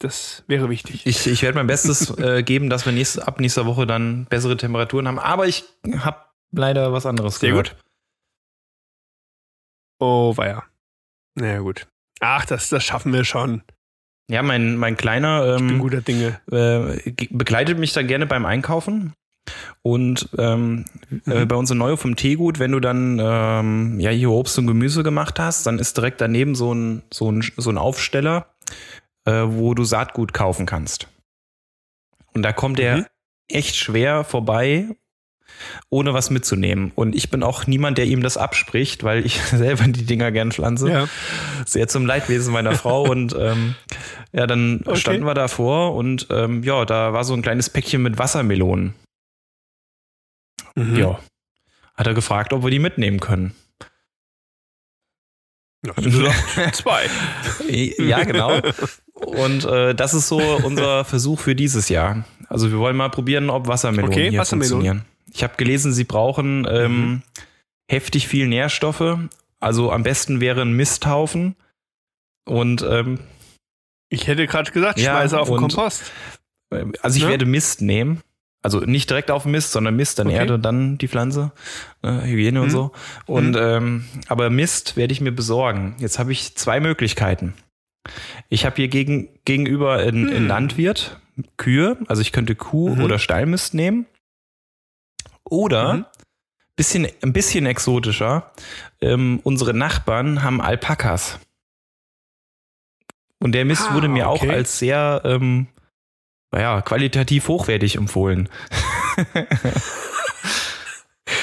[0.00, 1.06] Das wäre wichtig.
[1.06, 4.56] Ich, ich werde mein Bestes äh, geben, dass wir nächste, ab nächster Woche dann bessere
[4.56, 5.18] Temperaturen haben.
[5.18, 5.64] Aber ich
[5.98, 6.18] habe
[6.52, 7.70] leider was anderes Sehr gehört.
[7.70, 7.84] gut.
[10.00, 10.64] Oh, weia.
[11.34, 11.88] Naja, gut.
[12.20, 13.62] Ach, das, das schaffen wir schon.
[14.30, 16.40] Ja, mein, mein Kleiner Ich bin ähm, guter Dinge.
[16.52, 19.14] äh, begleitet mich da gerne beim Einkaufen.
[19.82, 20.84] Und ähm,
[21.26, 21.48] äh, Mhm.
[21.48, 25.02] bei uns in Neu vom Teegut, wenn du dann ähm, ja hier Obst und Gemüse
[25.02, 28.46] gemacht hast, dann ist direkt daneben so ein, so ein, so ein Aufsteller,
[29.24, 31.08] äh, wo du Saatgut kaufen kannst.
[32.34, 33.06] Und da kommt er Mhm.
[33.50, 34.88] echt schwer vorbei,
[35.88, 36.92] ohne was mitzunehmen.
[36.94, 40.52] Und ich bin auch niemand, der ihm das abspricht, weil ich selber die Dinger gern
[40.52, 41.08] pflanze Ja.
[41.66, 43.74] sehr zum Leidwesen meiner Frau und ähm,
[44.32, 44.96] ja, dann Okay.
[45.00, 48.94] standen wir davor und ähm, ja, da war so ein kleines Päckchen mit Wassermelonen.
[50.74, 50.96] Mhm.
[50.96, 51.18] Ja.
[51.94, 53.54] Hat er gefragt, ob wir die mitnehmen können.
[55.86, 55.92] Ja,
[56.72, 57.08] zwei.
[57.68, 58.60] ja, genau.
[59.12, 62.24] Und äh, das ist so unser Versuch für dieses Jahr.
[62.48, 64.70] Also wir wollen mal probieren, ob Wassermelonen Okay, hier Wassermelonen.
[64.86, 65.04] funktionieren.
[65.32, 67.22] Ich habe gelesen, sie brauchen ähm, Mhm.
[67.90, 69.18] heftig viel Nährstoffe.
[69.60, 71.56] Also am besten wäre ein Misthaufen.
[72.44, 73.20] Und ähm,
[74.08, 76.10] ich hätte gerade gesagt, Ja, schmeiße auf den Kompost.
[77.02, 77.30] also ich Ne?
[77.30, 78.20] werde Mist nehmen.
[78.68, 80.36] Also nicht direkt auf Mist, sondern Mist, dann Okay.
[80.36, 81.52] Erde, dann die Pflanze,
[82.02, 82.70] äh, Hygiene und Mhm.
[82.70, 82.92] so.
[83.24, 85.96] Und ähm, aber Mist werde ich mir besorgen.
[86.00, 87.54] Jetzt habe ich zwei Möglichkeiten.
[88.50, 90.46] Ich habe hier gegen, gegenüber einen, Hm.
[90.46, 91.18] Landwirt,
[91.56, 93.04] Kühe, also ich könnte Kuh Mhm.
[93.04, 94.04] oder Stallmist nehmen.
[95.44, 96.04] Oder Mhm.
[96.76, 98.52] bisschen, ein bisschen exotischer,
[99.00, 101.38] ähm, unsere Nachbarn haben Alpakas.
[103.38, 104.50] Und der Mist Ah, wurde mir auch okay.
[104.50, 105.68] als sehr, ähm,
[106.52, 108.48] naja, qualitativ hochwertig empfohlen.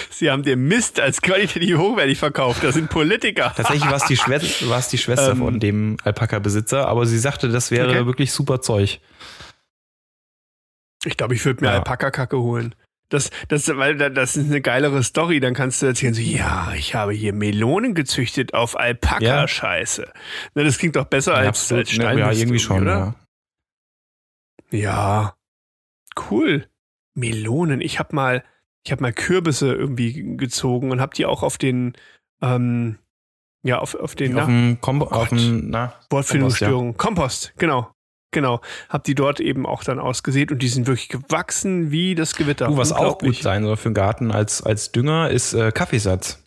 [0.10, 2.64] Sie haben den Mist als qualitativ hochwertig verkauft.
[2.64, 3.53] Das sind Politiker.
[3.56, 5.38] Tatsächlich war es die, Schwester, die Schwester Ähm.
[5.39, 8.06] von dem Alpaka-Besitzer, aber sie sagte, das wäre Okay.
[8.06, 8.99] wirklich super Zeug.
[11.06, 11.76] Ich glaube, ich würde mir Ja.
[11.78, 12.74] Alpaka-Kacke holen.
[13.10, 15.39] Das, das, weil da- das ist eine geilere Story.
[15.39, 20.12] Dann kannst du erzählen, so, ja, ich habe hier Melonen gezüchtet auf Alpaka-Scheiße.
[20.56, 23.16] Na, das klingt doch besser als, Absolut, als ne, ja, irgendwie schon, oder?
[24.76, 25.36] Ja.
[25.36, 25.36] Ja.
[26.30, 26.67] Cool.
[27.15, 27.82] Melonen.
[27.82, 28.43] Ich habe mal,
[28.86, 31.93] ich habe mal Kürbisse irgendwie gezogen und habe die auch auf den,
[32.41, 32.97] ähm,
[33.63, 35.32] ja, auf, auf den Auf na, Kom auf Gott.
[35.32, 36.95] dem na, Wortfindungsstörung.
[36.97, 37.91] Kompost, genau.
[38.32, 38.59] Genau.
[38.89, 42.67] Hab die dort eben auch dann ausgesät und die sind wirklich gewachsen wie das Gewitter.
[42.67, 46.43] Du, was auch gut sein soll für den Garten als, als Dünger, ist äh, Kaffeesatz.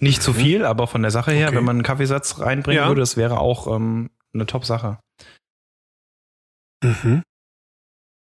[0.00, 0.36] Nicht zu Mhm.
[0.36, 1.56] viel, aber von der Sache her, Okay.
[1.56, 2.88] wenn man einen Kaffeesatz reinbringen Ja.
[2.88, 4.98] würde, das wäre auch ähm, eine Top-Sache.
[6.82, 7.22] Mhm.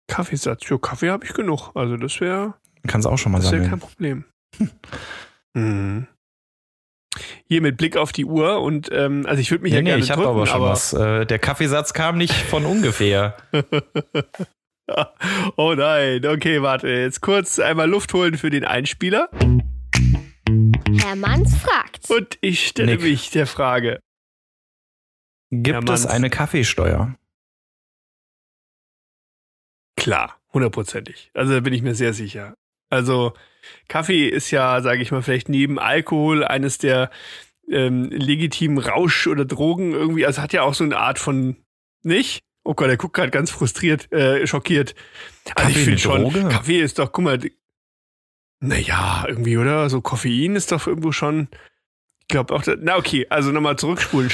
[0.08, 0.66] Kaffeesatz.
[0.66, 1.72] Für Kaffee habe ich genug.
[1.74, 2.56] Also das wäre
[2.88, 3.80] Kannst auch schon mal das wär kein.
[3.80, 4.26] Problem.
[5.54, 6.08] mhm.
[7.48, 9.90] Hier mit Blick auf die Uhr und ähm, also ich würde mich Nee, ja nee,
[9.90, 10.94] gerne ich habe aber schon was.
[10.94, 13.36] Äh, der Kaffeesatz kam nicht von ungefähr.
[15.58, 19.30] oh nein, okay, warte, jetzt kurz einmal Luft holen für den Einspieler
[21.00, 22.10] Herr Manns fragt.
[22.10, 23.04] und ich stelle Nick.
[23.04, 24.00] mich der Frage.
[25.52, 26.06] Gibt es Manns.
[26.06, 27.16] eine Kaffeesteuer?
[30.02, 31.30] Klar, hundertprozentig.
[31.34, 32.56] Also da bin ich mir sehr sicher.
[32.90, 33.34] Also
[33.88, 37.12] Kaffee ist ja, sage ich mal, vielleicht neben Alkohol eines der
[37.70, 40.26] ähm, legitimen Rausch- oder Drogen irgendwie.
[40.26, 41.56] Also hat ja auch so eine Art von
[42.02, 42.40] nicht.
[42.64, 44.96] Oh Gott, der guckt gerade ganz frustriert, äh, schockiert.
[45.56, 46.50] Also Kaffee ich finde schon?
[46.50, 47.40] Kaffee ist doch, guck mal,
[48.60, 49.90] naja, irgendwie, oder?
[49.90, 51.48] So Koffein ist doch irgendwo schon.
[52.22, 54.30] Ich glaube auch, da- na okay, also nochmal zurückspulen.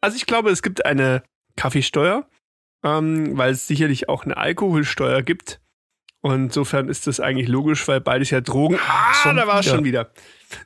[0.00, 1.22] Also ich glaube, es gibt eine
[1.56, 2.26] Kaffeesteuer,
[2.84, 5.60] ähm, weil es sicherlich auch eine Alkoholsteuer gibt.
[6.22, 8.78] Und insofern ist das eigentlich logisch, weil beides ja Drogen.
[8.88, 10.10] Ah, Schon da war es schon wieder.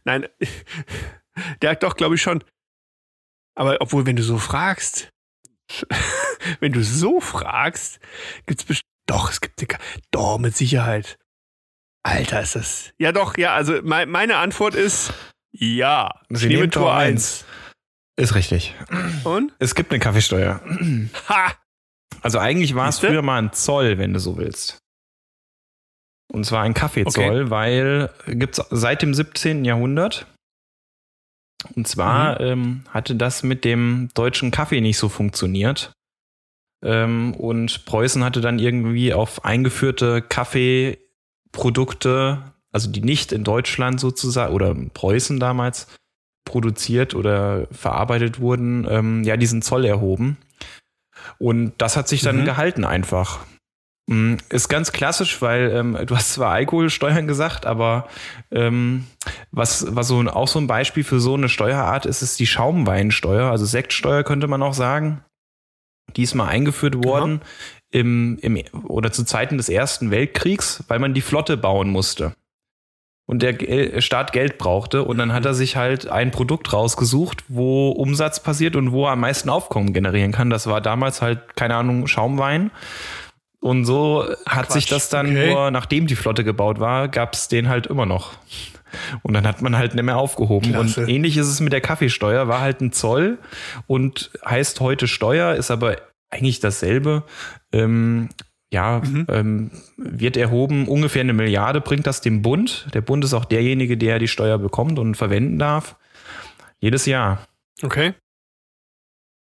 [0.05, 0.29] Nein,
[1.63, 2.45] der hat doch, glaube ich, schon.
[3.57, 5.11] Aber obwohl, wenn du so fragst,
[6.61, 7.99] wenn du so fragst,
[8.47, 8.85] gibt's bestimmt.
[9.07, 9.79] Doch, es gibt eine.
[10.11, 11.19] Doch, mit Sicherheit.
[12.05, 12.93] Alter, ist das.
[12.99, 15.13] Ja, doch, ja, also mei- meine Antwort ist
[15.51, 16.21] ja.
[16.29, 17.45] Sie Ich nehme nehmen Tor Tor 1.
[18.17, 18.75] Ist richtig.
[19.25, 19.53] Und?
[19.59, 20.61] Es gibt eine Kaffeesteuer.
[21.29, 21.53] Ha!
[22.23, 24.79] Also eigentlich war es früher mal ein Zoll, wenn du so willst.
[26.33, 29.65] Und zwar ein Kaffeezoll, weil gibt's seit dem 17.
[29.65, 30.27] Jahrhundert.
[31.75, 35.93] Und zwar ähm, hatte das mit dem deutschen Kaffee nicht so funktioniert.
[36.85, 44.55] Ähm, und Preußen hatte dann irgendwie auf eingeführte Kaffeeprodukte, also die nicht in Deutschland sozusagen
[44.55, 45.89] oder in Preußen damals
[46.45, 50.37] produziert oder verarbeitet wurden, ähm, ja, diesen Zoll erhoben.
[51.39, 52.45] Und das hat sich dann Mhm.
[52.45, 53.41] gehalten einfach.
[54.09, 58.09] Mm, Ist ganz klassisch, weil ähm, du hast zwar Alkoholsteuern gesagt, aber
[58.51, 59.07] ähm,
[59.51, 62.47] was, was so ein, auch so ein Beispiel für so eine Steuerart ist, ist die
[62.47, 65.23] Schaumweinsteuer, also Sektsteuer könnte man auch sagen.
[66.17, 67.43] Die ist mal eingeführt worden
[67.91, 72.33] im, im, oder zu Zeiten des Ersten Weltkriegs, weil man die Flotte bauen musste.
[73.29, 77.45] Und der Gel- Staat Geld brauchte und dann hat er sich halt ein Produkt rausgesucht,
[77.49, 80.49] wo Umsatz passiert und wo er am meisten Aufkommen generieren kann.
[80.49, 82.71] Das war damals halt, keine Ahnung, Schaumwein.
[83.61, 85.53] Und so hat Quatsch, sich das dann okay.
[85.53, 88.33] nur, nachdem die Flotte gebaut war, gab es den halt immer noch.
[89.23, 90.71] Und dann hat man halt nicht mehr aufgehoben.
[90.73, 91.03] Klasse.
[91.03, 93.37] Und ähnlich ist es mit der Kaffeesteuer, war halt ein Zoll
[93.87, 95.97] und heißt heute Steuer, ist aber
[96.31, 97.25] eigentlich dasselbe.
[97.73, 98.31] Ähm,
[98.73, 99.27] ja, Mhm.
[99.29, 102.87] ähm, wird erhoben, ungefähr eine Milliarde bringt das dem Bund.
[102.95, 105.97] Der Bund ist auch derjenige, der die Steuer bekommt und verwenden darf.
[106.81, 107.47] Jedes Jahr.
[107.83, 108.15] Okay.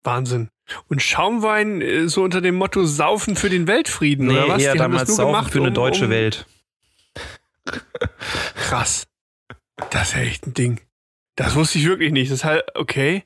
[0.04, 0.48] Wahnsinn.
[0.88, 4.62] Und Schaumwein äh, so unter dem Motto Saufen für den Weltfrieden, oder was?
[4.62, 6.46] eher Die haben das damals nur saufen gemacht, für eine um- deutsche um, Welt.
[8.56, 9.06] Krass.
[9.90, 10.80] Das ist ja echt ein Ding.
[11.36, 12.30] Das wusste ich wirklich nicht.
[12.30, 13.24] Das ist halt, okay.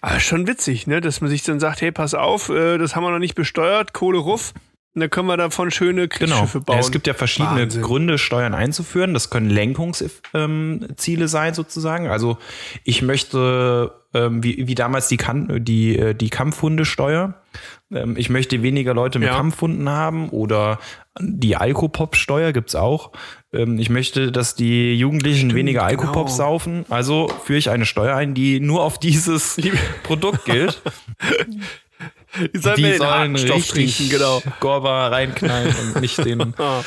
[0.00, 1.00] Aber schon witzig, ne?
[1.00, 3.92] Dass man sich dann sagt, hey, pass auf, äh, das haben wir noch nicht besteuert,
[3.92, 4.52] Kohle ruff.
[4.94, 6.64] Dann können wir davon schöne Kriegsschiffe genau.
[6.64, 6.76] bauen.
[6.76, 7.82] Ja, es gibt ja verschiedene Wahnsinn.
[7.82, 9.14] Gründe, Steuern einzuführen.
[9.14, 12.08] Das können Lenkungsziele sein, sozusagen.
[12.08, 12.38] Also
[12.82, 17.34] ich möchte, ähm, wie, wie damals die, kan die, äh, die Kampfhundesteuer.
[17.92, 19.36] Ähm, ich möchte weniger Leute mit Ja.
[19.36, 20.80] Kampfhunden haben oder
[21.20, 23.12] die Alkopop-Steuer gibt's auch.
[23.52, 26.36] Ähm, ich möchte, dass die Jugendlichen weniger Alkopop genau.
[26.36, 26.84] saufen.
[26.88, 29.56] Also führe ich eine Steuer ein, die nur auf dieses
[30.02, 30.82] Produkt gilt.
[32.54, 34.42] Die sollen die sollen Stoff richtig trinken, genau.
[34.60, 36.82] Gorba reinknallen und nicht den Ah,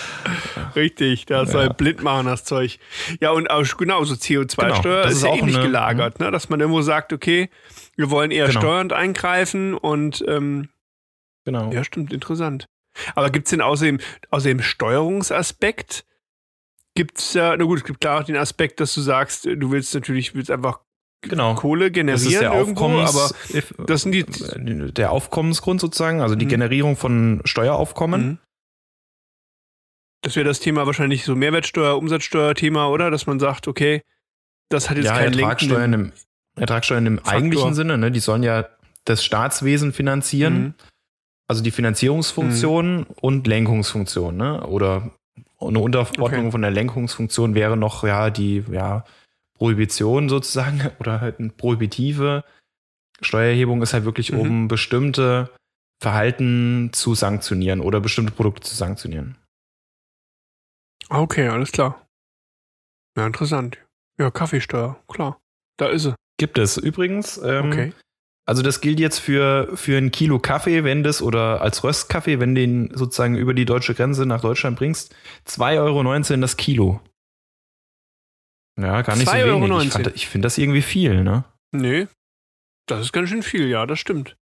[0.76, 2.80] richtig, das soll blind machen, das Zeug.
[3.20, 6.32] Ja, und auch, genau, so CO2-Steuer Genau, ist, ist ja auch ähnlich eine- gelagert, ne?
[6.32, 7.50] dass man irgendwo sagt, okay,
[7.96, 8.60] wir wollen eher Genau.
[8.62, 10.70] steuernd eingreifen und ähm,
[11.46, 11.72] Genau.
[11.74, 12.66] ja, stimmt, interessant.
[13.16, 16.06] Aber gibt es denn außerdem, außerdem Steuerungsaspekt?
[16.96, 19.72] Gibt es ja, na gut, es gibt klar auch den Aspekt, dass du sagst, du
[19.72, 20.80] willst natürlich, willst einfach
[21.24, 21.56] Genau.
[21.56, 23.16] Kohle generieren Das ist der irgendwo, Aufkommens,
[23.78, 24.24] aber das sind die.
[24.94, 26.50] der Aufkommensgrund sozusagen, also die Mhm.
[26.50, 28.22] Generierung von Steueraufkommen.
[28.28, 28.38] Mhm.
[30.22, 33.12] Das wäre das Thema wahrscheinlich so Mehrwertsteuer, Umsatzsteuer-Thema, oder?
[33.12, 34.02] Dass man sagt, okay,
[34.70, 36.14] das hat jetzt Ja, keinen Ertragssteuern lenkenden-
[36.56, 37.34] im, Ertragssteuern im Faktor.
[37.34, 38.12] eigentlichen Sinne, ne?
[38.12, 38.66] die sollen ja
[39.06, 40.74] das Staatswesen finanzieren, Mhm.
[41.50, 44.66] also die Finanzierungsfunktion und Lenkungsfunktion, ne?
[44.66, 45.12] Oder
[45.60, 46.52] eine Unterordnung Okay.
[46.52, 49.04] von der Lenkungsfunktion wäre noch ja die ja,
[49.58, 52.44] Prohibition sozusagen oder halt eine prohibitive
[53.22, 54.40] Steuererhebung ist halt wirklich, Mhm.
[54.40, 55.50] um bestimmte
[56.02, 59.38] Verhalten zu sanktionieren oder bestimmte Produkte zu sanktionieren.
[61.10, 62.06] Okay, alles klar.
[63.18, 63.78] Ja, interessant.
[64.20, 65.40] Ja, Kaffeesteuer, klar.
[65.78, 66.16] Da ist sie.
[66.38, 67.38] Gibt es übrigens.
[67.38, 67.94] Ähm, Okay.
[68.46, 72.56] Also das gilt jetzt für, für ein Kilo Kaffee, wenn das oder als Röstkaffee, wenn
[72.56, 75.16] den sozusagen über die deutsche Grenze nach Deutschland bringst,
[75.48, 75.80] 2,19
[76.34, 77.00] Euro das Kilo.
[78.80, 79.72] Ja, gar nicht so 2,19 wenig.
[79.72, 79.82] Euro.
[79.82, 81.44] Ich, fand- ich finde das irgendwie viel, ne?
[81.72, 82.08] Nee,
[82.88, 84.36] das ist ganz schön viel, ja, das stimmt.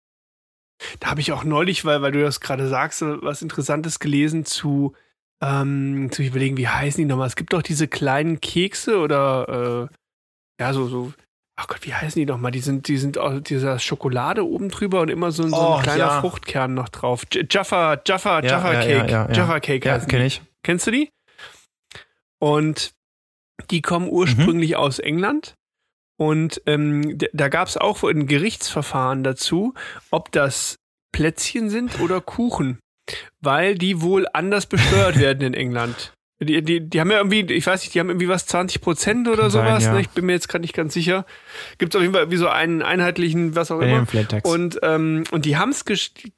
[0.99, 4.93] Da habe ich auch neulich, weil, weil du das gerade sagst, was Interessantes gelesen zu,
[5.43, 7.27] ähm, zu überlegen, wie heißen die nochmal?
[7.27, 11.11] Es gibt doch diese kleinen Kekse oder, äh, ja, so, so,
[11.57, 12.51] ach Gott, wie heißen die nochmal?
[12.51, 15.79] Die sind, die sind aus dieser Schokolade oben drüber und immer so, ein- so ein
[15.79, 16.21] Oh, kleiner ja.
[16.21, 17.23] Fruchtkern noch drauf.
[17.33, 18.91] J- Jaffa, Jaffa, Ja, Jaffa ja, Cake.
[18.91, 19.31] ja, ja, ja.
[19.33, 20.05] Jaffa Cake Ja, die.
[20.07, 20.41] kenne ich.
[20.63, 21.09] Kennst du die?
[22.39, 22.91] Und
[23.61, 24.11] die kommen Mhm.
[24.13, 25.55] ursprünglich aus England.
[26.17, 29.73] Und ähm, da gab es auch ein Gerichtsverfahren dazu,
[30.11, 30.75] ob das
[31.13, 32.79] Plätzchen sind oder Kuchen.
[33.41, 36.13] Weil die wohl anders besteuert werden in England.
[36.41, 39.27] Die, die, die haben ja irgendwie, ich weiß nicht, die haben irgendwie was 20 Prozent
[39.27, 39.83] oder Kann sein, sowas.
[39.83, 39.93] ja.
[39.93, 40.01] ne?
[40.01, 41.25] Ich bin mir jetzt gerade nicht ganz sicher.
[41.79, 43.97] Gibt es auf jeden Fall wie so einen einheitlichen, was auch immer.
[43.99, 44.49] Ähm, Flat Tax.
[44.49, 45.83] Und, ähm, und die haben es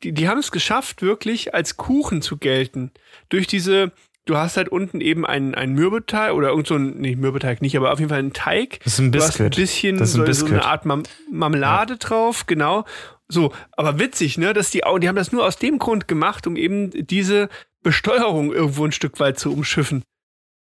[0.01, 2.91] die, die haben es geschafft, wirklich als Kuchen zu gelten.
[3.29, 3.91] Durch diese,
[4.25, 7.75] du hast halt unten eben einen, einen Mürbeteig oder irgend so ein, nee, Mürbeteig nicht,
[7.75, 8.79] aber auf jeden Fall einen Teig.
[8.83, 9.55] das ist ein Du hast ein Biscuit.
[9.55, 10.65] bisschen Das ist ein so, so eine Biscuit.
[10.69, 12.85] Art Mam Marmelade drauf, genau.
[13.27, 16.55] So, aber witzig, ne, dass die, die haben das nur aus dem Grund gemacht, um
[16.57, 17.49] eben diese
[17.81, 20.03] Besteuerung irgendwo ein Stück weit zu umschiffen.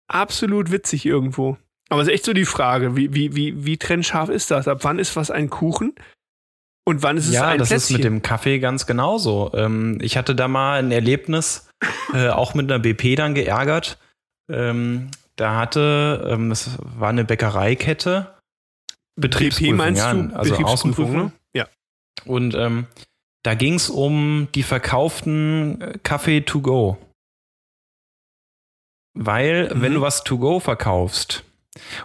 [0.08, 1.58] Absolut witzig irgendwo.
[1.90, 4.68] Aber es ist echt so die Frage, wie, wie, wie, wie trennscharf ist das?
[4.68, 5.94] Ab wann ist was ein Kuchen?
[6.86, 7.96] Und wann ist es ja, ein das Plätzchen?
[7.96, 9.52] ist mit dem Kaffee ganz genauso.
[9.54, 11.70] Ähm, ich hatte da mal ein Erlebnis,
[12.14, 13.98] äh, auch mit einer BP dann geärgert.
[14.50, 18.34] Ähm, da hatte, ähm, das war eine Bäckereikette,
[19.16, 20.36] Betriebsprüfung, BP meinst ja, du?
[20.36, 21.16] also Außenprüfung.
[21.16, 21.32] ne?
[21.54, 21.68] Ja.
[22.26, 22.88] Und ähm,
[23.44, 26.98] da ging es um die verkauften äh, Kaffee to go.
[29.14, 29.82] Weil, Mhm.
[29.82, 31.44] wenn du was to go verkaufst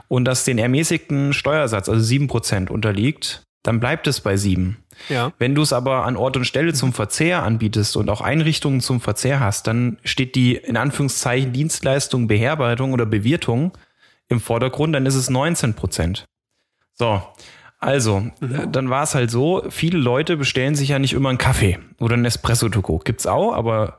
[0.09, 4.77] und das den ermäßigten Steuersatz, also 7% unterliegt, dann bleibt es bei 7.
[5.09, 5.33] Ja.
[5.39, 9.01] Wenn du es aber an Ort und Stelle zum Verzehr anbietest und auch Einrichtungen zum
[9.01, 13.73] Verzehr hast, dann steht die in Anführungszeichen Dienstleistung, Beherbergung oder Bewirtung
[14.29, 16.27] im Vordergrund, dann ist es 19 Prozent.
[16.95, 17.23] So,
[17.79, 21.79] also, dann war es halt so, viele Leute bestellen sich ja nicht immer einen Kaffee
[22.01, 22.99] oder einen Espresso to go.
[22.99, 23.99] Gibt's auch, aber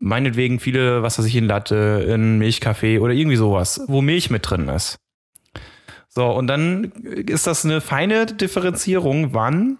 [0.00, 4.50] meinetwegen viele, was weiß ich, in Latte, in Milchkaffee oder irgendwie sowas, wo Milch mit
[4.50, 4.98] drin ist.
[6.08, 9.78] So, und dann ist das eine feine Differenzierung, wann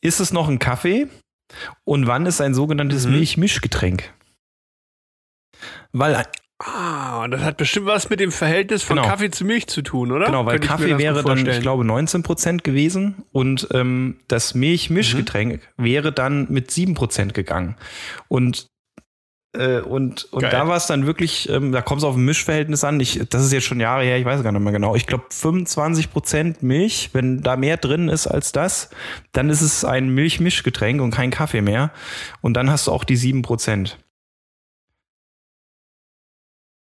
[0.00, 1.06] ist es noch ein Kaffee
[1.84, 3.12] und wann ist ein sogenanntes Mhm.
[3.12, 4.12] Milchmischgetränk?
[5.92, 6.24] Weil,
[6.58, 9.06] Ah, das hat bestimmt was mit dem Verhältnis von Genau.
[9.08, 10.24] Kaffee zu Milch zu tun, oder?
[10.24, 15.60] genau, weil Könnte Kaffee wäre dann, ich glaube, 19 Prozent gewesen und ähm, das Milchmischgetränk
[15.76, 15.84] Mhm.
[15.84, 17.76] wäre dann mit 7 Prozent gegangen.
[18.28, 18.68] Und
[19.56, 20.50] äh, und, und Geil.
[20.50, 23.00] da war es dann wirklich, ähm, da kommt es auf ein Mischverhältnis an.
[23.00, 24.94] Ich, das ist jetzt schon Jahre her, ich weiß gar nicht mehr genau.
[24.94, 28.90] Ich glaube 25 Prozent Milch, wenn da mehr drin ist als das,
[29.32, 31.90] dann ist es ein Milchmischgetränk und kein Kaffee mehr.
[32.40, 33.98] Und dann hast du auch die 7 Prozent.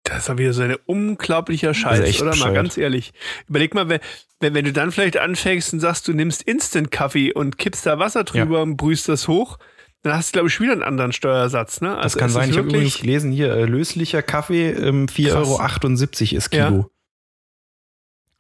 [0.04, 2.26] Das ist doch wieder so ein unglaublicher Scheiß, oder?
[2.26, 2.54] Mal bescheuert.
[2.54, 3.12] ganz ehrlich.
[3.48, 4.00] Überleg mal, wenn,
[4.38, 8.22] wenn, wenn du dann vielleicht anfängst und sagst, du nimmst Instant-Kaffee und kippst da Wasser
[8.22, 9.58] drüber und brühst das hoch,
[10.06, 11.96] dann hast du, glaube ich, wieder einen anderen Steuersatz, ne?
[11.96, 12.48] Also das kann sein.
[12.48, 16.90] Ich habe übrigens gelesen, hier äh, löslicher Kaffee, ähm, 4,78 Euro ist Kilo.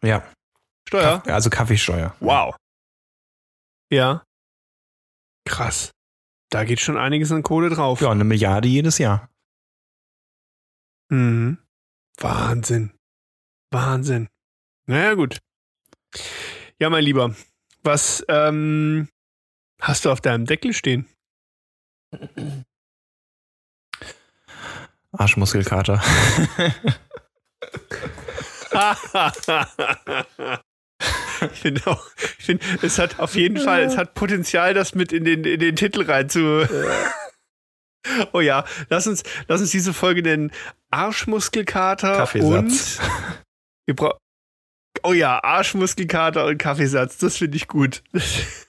[0.00, 0.08] Ja.
[0.08, 0.32] ja.
[0.86, 1.22] Steuer?
[1.24, 2.14] Kaff also Kaffeesteuer.
[2.20, 2.54] Wow.
[3.90, 4.22] Ja.
[5.44, 5.90] Krass.
[6.50, 8.00] Da geht schon einiges an Kohle drauf.
[8.00, 9.28] Ja, eine Milliarde jedes Jahr.
[11.08, 11.58] Mhm.
[12.18, 12.92] Wahnsinn.
[13.72, 14.28] Wahnsinn.
[14.86, 15.40] Naja, gut.
[16.78, 17.34] Ja, mein Lieber,
[17.82, 19.08] was ähm,
[19.80, 21.08] hast du auf deinem Deckel stehen?
[25.12, 26.02] Arschmuskelkater.
[31.52, 32.04] ich finde auch,
[32.38, 35.60] ich finde, es hat auf jeden Fall, es hat Potenzial, das mit in den, in
[35.60, 36.68] den Titel rein zu.
[38.32, 40.52] oh ja, lass uns, lass uns diese Folge nennen
[40.90, 42.52] Arschmuskelkater Kaffeesatz.
[42.52, 43.00] und
[43.86, 44.18] wir brauchen.
[45.02, 48.02] Oh ja, Arschmuskelkater und Kaffeesatz, das finde ich gut.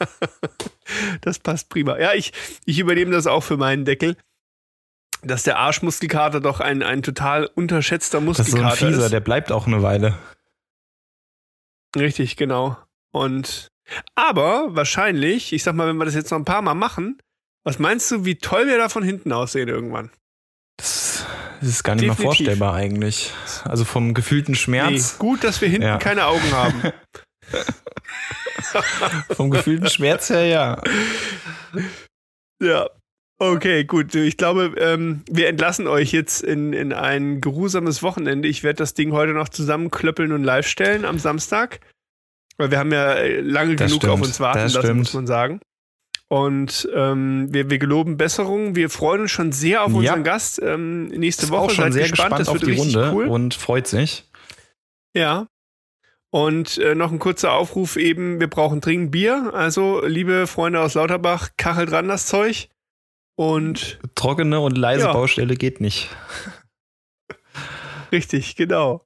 [1.20, 1.98] das passt prima.
[1.98, 2.32] Ja, ich,
[2.64, 4.16] ich übernehme das auch für meinen Deckel.
[5.22, 8.54] Dass der Arschmuskelkater doch ein, ein total unterschätzter Muskelkater ist.
[8.54, 9.12] Das ist so ein Fieser, ist.
[9.12, 10.16] der bleibt auch eine Weile.
[11.94, 12.78] Richtig, genau.
[13.12, 13.68] Und
[14.14, 17.18] aber wahrscheinlich, ich sag mal, wenn wir das jetzt noch ein paar Mal machen,
[17.64, 20.10] was meinst du, wie toll wir da von hinten aussehen irgendwann?
[20.76, 21.26] Das,
[21.60, 22.18] das ist gar nicht Definitiv.
[22.18, 23.32] mehr vorstellbar eigentlich.
[23.64, 24.90] Also vom gefühlten Schmerz.
[25.12, 25.98] Nee, gut, dass wir hinten ja.
[25.98, 26.82] keine Augen haben.
[29.30, 30.82] vom gefühlten Schmerz her, ja.
[32.62, 32.88] Ja.
[33.38, 34.14] Okay, gut.
[34.14, 38.48] Ich glaube, ähm, wir entlassen euch jetzt in, in ein geruhsames Wochenende.
[38.48, 41.80] Ich werde das Ding heute noch zusammenklöppeln und live stellen am Samstag.
[42.58, 45.26] Weil wir haben ja äh, lange das genug stimmt, auf uns warten lassen, muss man
[45.26, 45.60] sagen.
[46.28, 48.76] Und ähm, wir, wir geloben Besserung.
[48.76, 50.22] Wir freuen uns schon sehr auf unseren ja.
[50.22, 51.62] Gast ähm, nächste Ist Woche.
[51.62, 53.26] Auch schon Seid sehr gespannt, gespannt auf die Runde cool.
[53.26, 54.28] und freut sich.
[55.16, 55.46] Ja.
[56.32, 59.50] Und äh, noch ein kurzer Aufruf eben, wir brauchen dringend Bier.
[59.52, 62.68] Also, liebe Freunde aus Lauterbach, kachelt ran das Zeug.
[63.36, 65.12] Und trockene und leise ja.
[65.12, 66.08] Baustelle geht nicht.
[68.12, 69.04] Richtig, genau.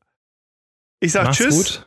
[1.01, 1.57] Ich sag Macht's Tschüss.
[1.57, 1.87] Gut.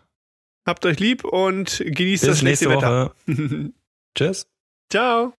[0.65, 3.15] Habt euch lieb und genießt Bis das nächste, nächste Wetter.
[4.15, 4.47] Tschüss.
[4.89, 5.33] Ciao.